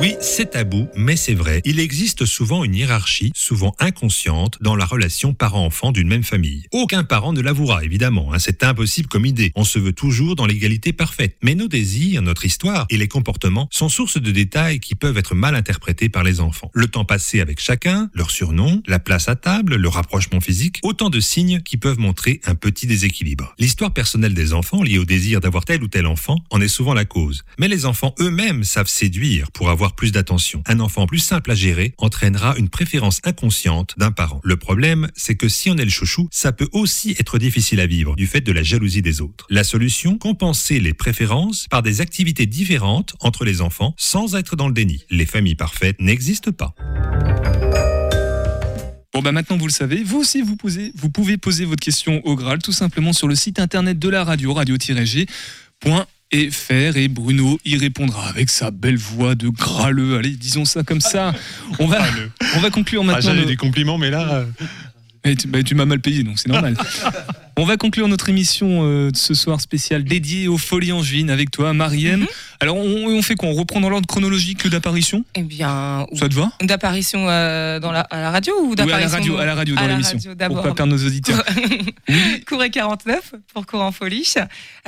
[0.00, 1.62] Oui, c'est tabou, mais c'est vrai.
[1.64, 6.64] Il existe souvent une hiérarchie, souvent inconsciente, dans la relation parent-enfant d'une même famille.
[6.72, 8.32] Aucun parent ne l'avouera, évidemment.
[8.34, 9.52] hein, c'est impossible comme idée.
[9.54, 11.36] On se veut toujours dans l'égalité parfaite.
[11.42, 15.34] Mais nos désirs, notre histoire et les comportements sont source de détails qui peuvent être
[15.34, 16.70] mal interprétés par les enfants.
[16.74, 21.08] Le temps passé avec chacun, leur surnom, la place à table, le rapprochement physique, autant
[21.08, 23.54] de signes qui peuvent montrer un petit déséquilibre.
[23.58, 26.94] L'histoire personnelle des enfants liée au désir d'avoir tel ou tel enfant en est souvent
[26.94, 27.44] la cause.
[27.58, 30.62] Mais les enfants eux-mêmes savent séduire pour avoir plus d'attention.
[30.66, 34.40] Un enfant plus simple à gérer entraînera une préférence inconsciente d'un parent.
[34.42, 37.86] Le problème, c'est que si on est le chouchou, ça peut aussi être difficile à
[37.86, 39.46] vivre du fait de la jalousie des autres.
[39.50, 44.68] La solution, compenser les préférences par des activités différentes entre les enfants sans être dans
[44.68, 45.04] le déni.
[45.10, 46.74] Les familles parfaites n'existent pas.
[49.12, 52.20] Bon bah maintenant vous le savez, vous aussi vous, posez, vous pouvez poser votre question
[52.26, 57.76] au Graal tout simplement sur le site internet de la radio, radio-g.fr et Bruno y
[57.76, 60.16] répondra avec sa belle voix de graleux.
[60.18, 61.32] Allez, disons ça comme ça.
[61.78, 62.02] On va,
[62.56, 63.20] on va conclure Ah, maintenant.
[63.22, 64.34] J'avais nos- des compliments, mais là.
[64.34, 64.44] euh,
[65.24, 66.76] Eh, tu, bah, tu m'as mal payé, donc c'est normal.
[67.56, 71.52] On va conclure notre émission euh, de ce soir spéciale dédiée aux folies angevines avec
[71.52, 72.20] toi, Mariem.
[72.20, 72.26] Mhm.
[72.58, 73.48] Alors, on, on fait quoi?
[73.48, 75.24] On reprend dans l'ordre chronologique d'apparition?
[75.36, 76.50] Eh bien, Ça te va?
[76.62, 79.54] D'apparition euh, dans la, à la radio ou Oui, à la d'apparition radio, à la
[79.54, 80.18] radio, dans l'émission.
[80.48, 81.44] Pour pas perdre nos auditeurs.
[82.48, 84.28] Courez 49 pour Cours en folie,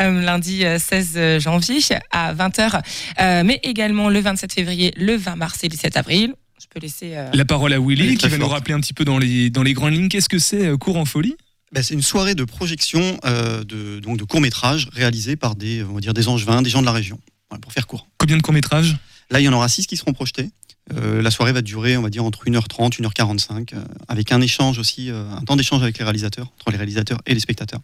[0.00, 1.78] euh, lundi euh, 16 janvier
[2.10, 2.80] à 20h,
[3.20, 6.34] euh, mais également le 27 février, le 20 mars et le 17 avril.
[6.60, 7.14] Je peux laisser.
[7.32, 9.72] La parole à Willy, qui va nous rappeler un petit peu dans les, dans les
[9.72, 10.08] grandes lignes.
[10.08, 11.36] Qu'est-ce que c'est Cours en folie
[11.72, 15.94] Ben, c'est une soirée de projection euh, de, donc de courts-métrages réalisés par des, on
[15.94, 17.18] va dire, des angevins, des gens de la région.
[17.50, 18.06] Voilà, pour faire court.
[18.18, 18.96] Combien de courts-métrages?
[19.30, 20.50] Là, il y en aura six qui seront projetés.
[20.94, 24.78] Euh, la soirée va durer, on va dire, entre 1h30, 1h45, euh, avec un échange
[24.78, 27.80] aussi, euh, un temps d'échange avec les réalisateurs, entre les réalisateurs et les spectateurs.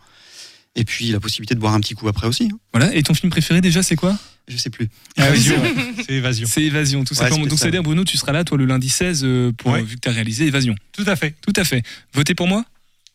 [0.77, 2.49] Et puis la possibilité de boire un petit coup après aussi.
[2.53, 2.57] hein.
[2.73, 2.95] Voilà.
[2.95, 4.17] Et ton film préféré déjà, c'est quoi?
[4.49, 4.89] Je sais plus.
[5.19, 5.61] Évasion.
[6.07, 6.49] C'est Évasion.
[6.51, 7.41] C'est Évasion, tout Ouais, simplement.
[7.47, 7.65] Donc, ça.
[7.65, 9.83] c'est-à-dire, Bruno, tu seras là, toi, le lundi 16, euh, pour, Ouais.
[9.83, 10.75] vu que tu as réalisé Évasion.
[10.93, 11.35] Tout à fait.
[11.43, 11.83] Tout à fait.
[12.15, 12.65] Votez pour moi?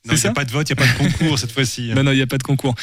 [0.07, 1.91] Non, Il n'y a pas de vote, il n'y a pas de concours cette fois-ci.
[1.97, 2.75] Bah non, il n'y a pas de concours.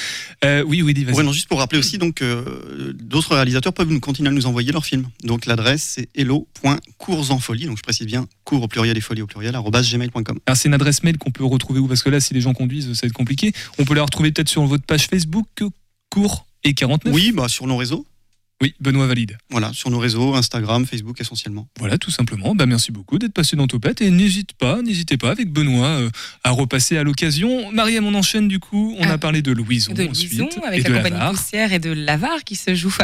[0.45, 1.15] Euh, oui, oui, dis, vas-y.
[1.15, 4.47] Ouais, non, juste pour rappeler aussi, donc, euh, d'autres réalisateurs peuvent nous continuer à nous
[4.47, 5.09] envoyer leurs films.
[5.23, 9.55] Donc l'adresse c'est hello.coursenfolie, donc je précise bien cours au pluriel et folie au pluriel,
[9.55, 10.39] gmail.com.
[10.47, 11.89] Alors, c'est une adresse mail qu'on peut retrouver où?
[11.89, 13.53] Parce que là, si les gens conduisent, ça va être compliqué.
[13.79, 15.47] On peut la retrouver peut-être sur votre page Facebook,
[16.11, 18.07] cours et 49 Oui, bah, sur nos réseaux.
[18.63, 19.37] Oui, Benoît valide.
[19.51, 21.67] Voilà, sur nos réseaux, Instagram, Facebook essentiellement.
[21.79, 22.55] Voilà, tout simplement.
[22.55, 24.01] Bah, merci beaucoup d'être passé dans Topette.
[24.01, 26.11] Et n'hésite pas, n'hésitez pas avec Benoît euh,
[26.45, 27.71] à repasser à l'occasion.
[27.73, 28.95] Mariam, on enchaîne du coup.
[28.99, 30.41] On a parlé de Louison de ensuite.
[30.41, 31.33] Et avec de la compagnie Lavar.
[31.33, 32.95] Poussière et de Lavar qui se joue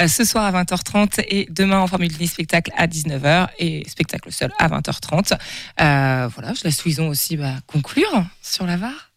[0.00, 4.32] euh, ce soir à 20h30 et demain en formule mini spectacle à 19h et spectacle
[4.32, 5.32] seul à 20h30.
[5.80, 9.09] Euh, voilà, je laisse Louison aussi bah, conclure sur Lavar.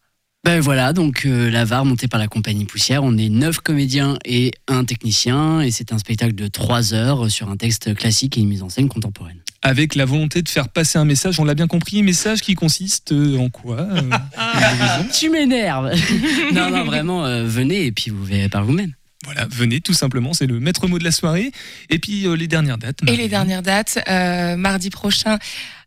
[0.44, 3.02] Ben voilà, donc euh, la VAR montée par la compagnie Poussière.
[3.02, 5.62] On est neuf comédiens et un technicien.
[5.62, 8.68] Et c'est un spectacle de trois heures sur un texte classique et une mise en
[8.68, 9.38] scène contemporaine.
[9.62, 13.12] Avec la volonté de faire passer un message, on l'a bien compris, message qui consiste
[13.12, 14.02] euh, en quoi euh,
[15.18, 15.90] Tu m'énerves
[16.52, 18.92] Non, non, vraiment, euh, venez et puis vous verrez par vous-même.
[19.24, 21.50] Voilà, venez tout simplement, c'est le maître mot de la soirée.
[21.88, 22.98] Et puis euh, les dernières dates.
[23.06, 25.38] Et les dernières dates, euh, mardi prochain.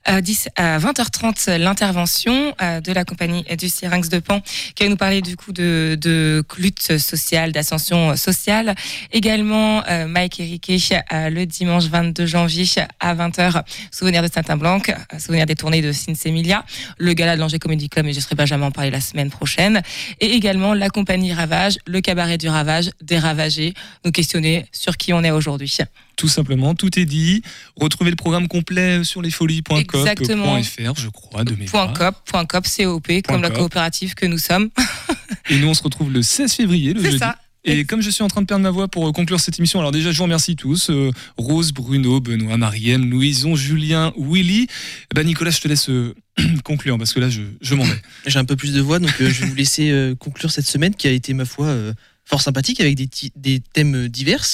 [0.09, 4.39] À 10 à 20h30, l'intervention euh, de la compagnie du Syrinx de Pan
[4.73, 8.73] qui va nous parler du coup de, de lutte sociale, d'ascension sociale.
[9.11, 10.77] Également, euh, Mike et Riquet
[11.11, 12.63] euh, le dimanche 22 janvier
[13.01, 14.81] à 20h, souvenir de Saint-Blanc,
[15.19, 16.63] souvenir des tournées de Sinsemilia,
[16.97, 19.81] le gala de l'Angers Comedy Club, mais je serai jamais en parler la semaine prochaine.
[20.21, 23.73] Et également la compagnie Ravage, le cabaret du Ravage, des Ravagés,
[24.05, 25.77] nous questionner sur qui on est aujourd'hui.
[26.17, 27.41] Tout simplement, tout est dit.
[27.75, 30.55] Retrouvez le programme complet sur Exactement.
[30.57, 34.39] lesfolies.coop.fr, je crois, de mes Point .cop, point .cop, COP, comme la coopérative que nous
[34.39, 34.69] sommes.
[35.49, 37.19] Et nous, on se retrouve le 16 février, le C'est jeudi.
[37.19, 37.37] ça.
[37.63, 39.79] Et comme je suis en train de perdre ma voix pour euh, conclure cette émission,
[39.79, 40.89] alors déjà, je vous remercie tous.
[40.89, 44.67] euh, Rose, Bruno, Benoît, Marième, Louison, Julien, Willy.
[45.13, 46.15] Bah, Nicolas, je te laisse euh,
[46.63, 48.01] conclure parce que là, je, je m'en vais.
[48.27, 50.65] J'ai un peu plus de voix, donc euh, je vais vous laisser euh, conclure cette
[50.67, 51.93] semaine qui a été, ma foi, euh,
[52.25, 54.45] fort sympathique avec des, des thèmes euh, divers.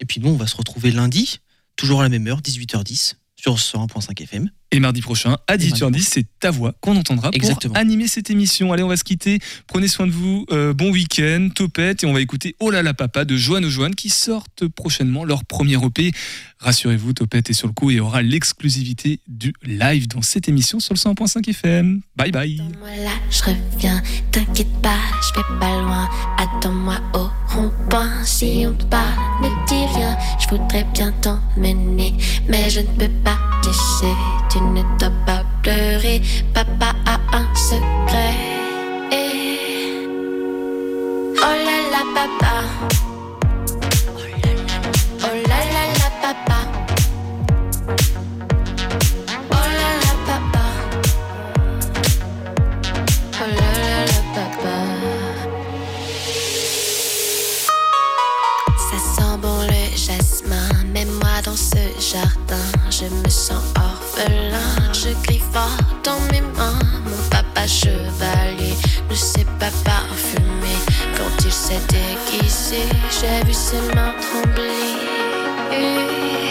[0.00, 1.40] Et puis nous, on va se retrouver lundi,
[1.76, 4.50] toujours à la même heure, 18h10, sur 101.5 FM.
[4.72, 7.72] Et mardi prochain, à 18h10, c'est ta voix qu'on entendra Exactement.
[7.74, 8.72] pour animer cette émission.
[8.72, 9.38] Allez, on va se quitter.
[9.68, 10.44] Prenez soin de vous.
[10.50, 12.02] euh, bon week-end, topette.
[12.02, 15.24] Et on va écouter Oh là là papa de Joanne aux Joanne qui sortent prochainement
[15.24, 16.10] leur premier EP.
[16.58, 20.94] Rassurez-vous, Topette est sur le coup et aura l'exclusivité du live dans cette émission sur
[20.94, 22.00] le 100.5 FM.
[22.16, 22.60] Bye bye.
[22.80, 26.08] Voilà, je reviens, t'inquiète pas, je vais pas loin.
[26.38, 27.28] Attends-moi au
[28.24, 29.04] si on te parle,
[29.42, 30.16] ne dis rien.
[30.38, 32.14] Je voudrais bien t'emmener,
[32.48, 34.14] mais je ne peux pas te laisser.
[34.50, 36.20] Tu ne dois pas pleurer,
[36.52, 38.34] papa a un secret.
[41.38, 43.05] Oh là là, papa.
[62.98, 64.92] Je me sens orphelin.
[64.92, 66.78] Je crie fort dans mes mains.
[67.04, 68.74] Mon papa chevalier
[69.10, 70.78] ne sait pas parfumer.
[71.16, 72.80] Quand il s'est déguisé,
[73.10, 76.45] j'ai vu ses mains trembler.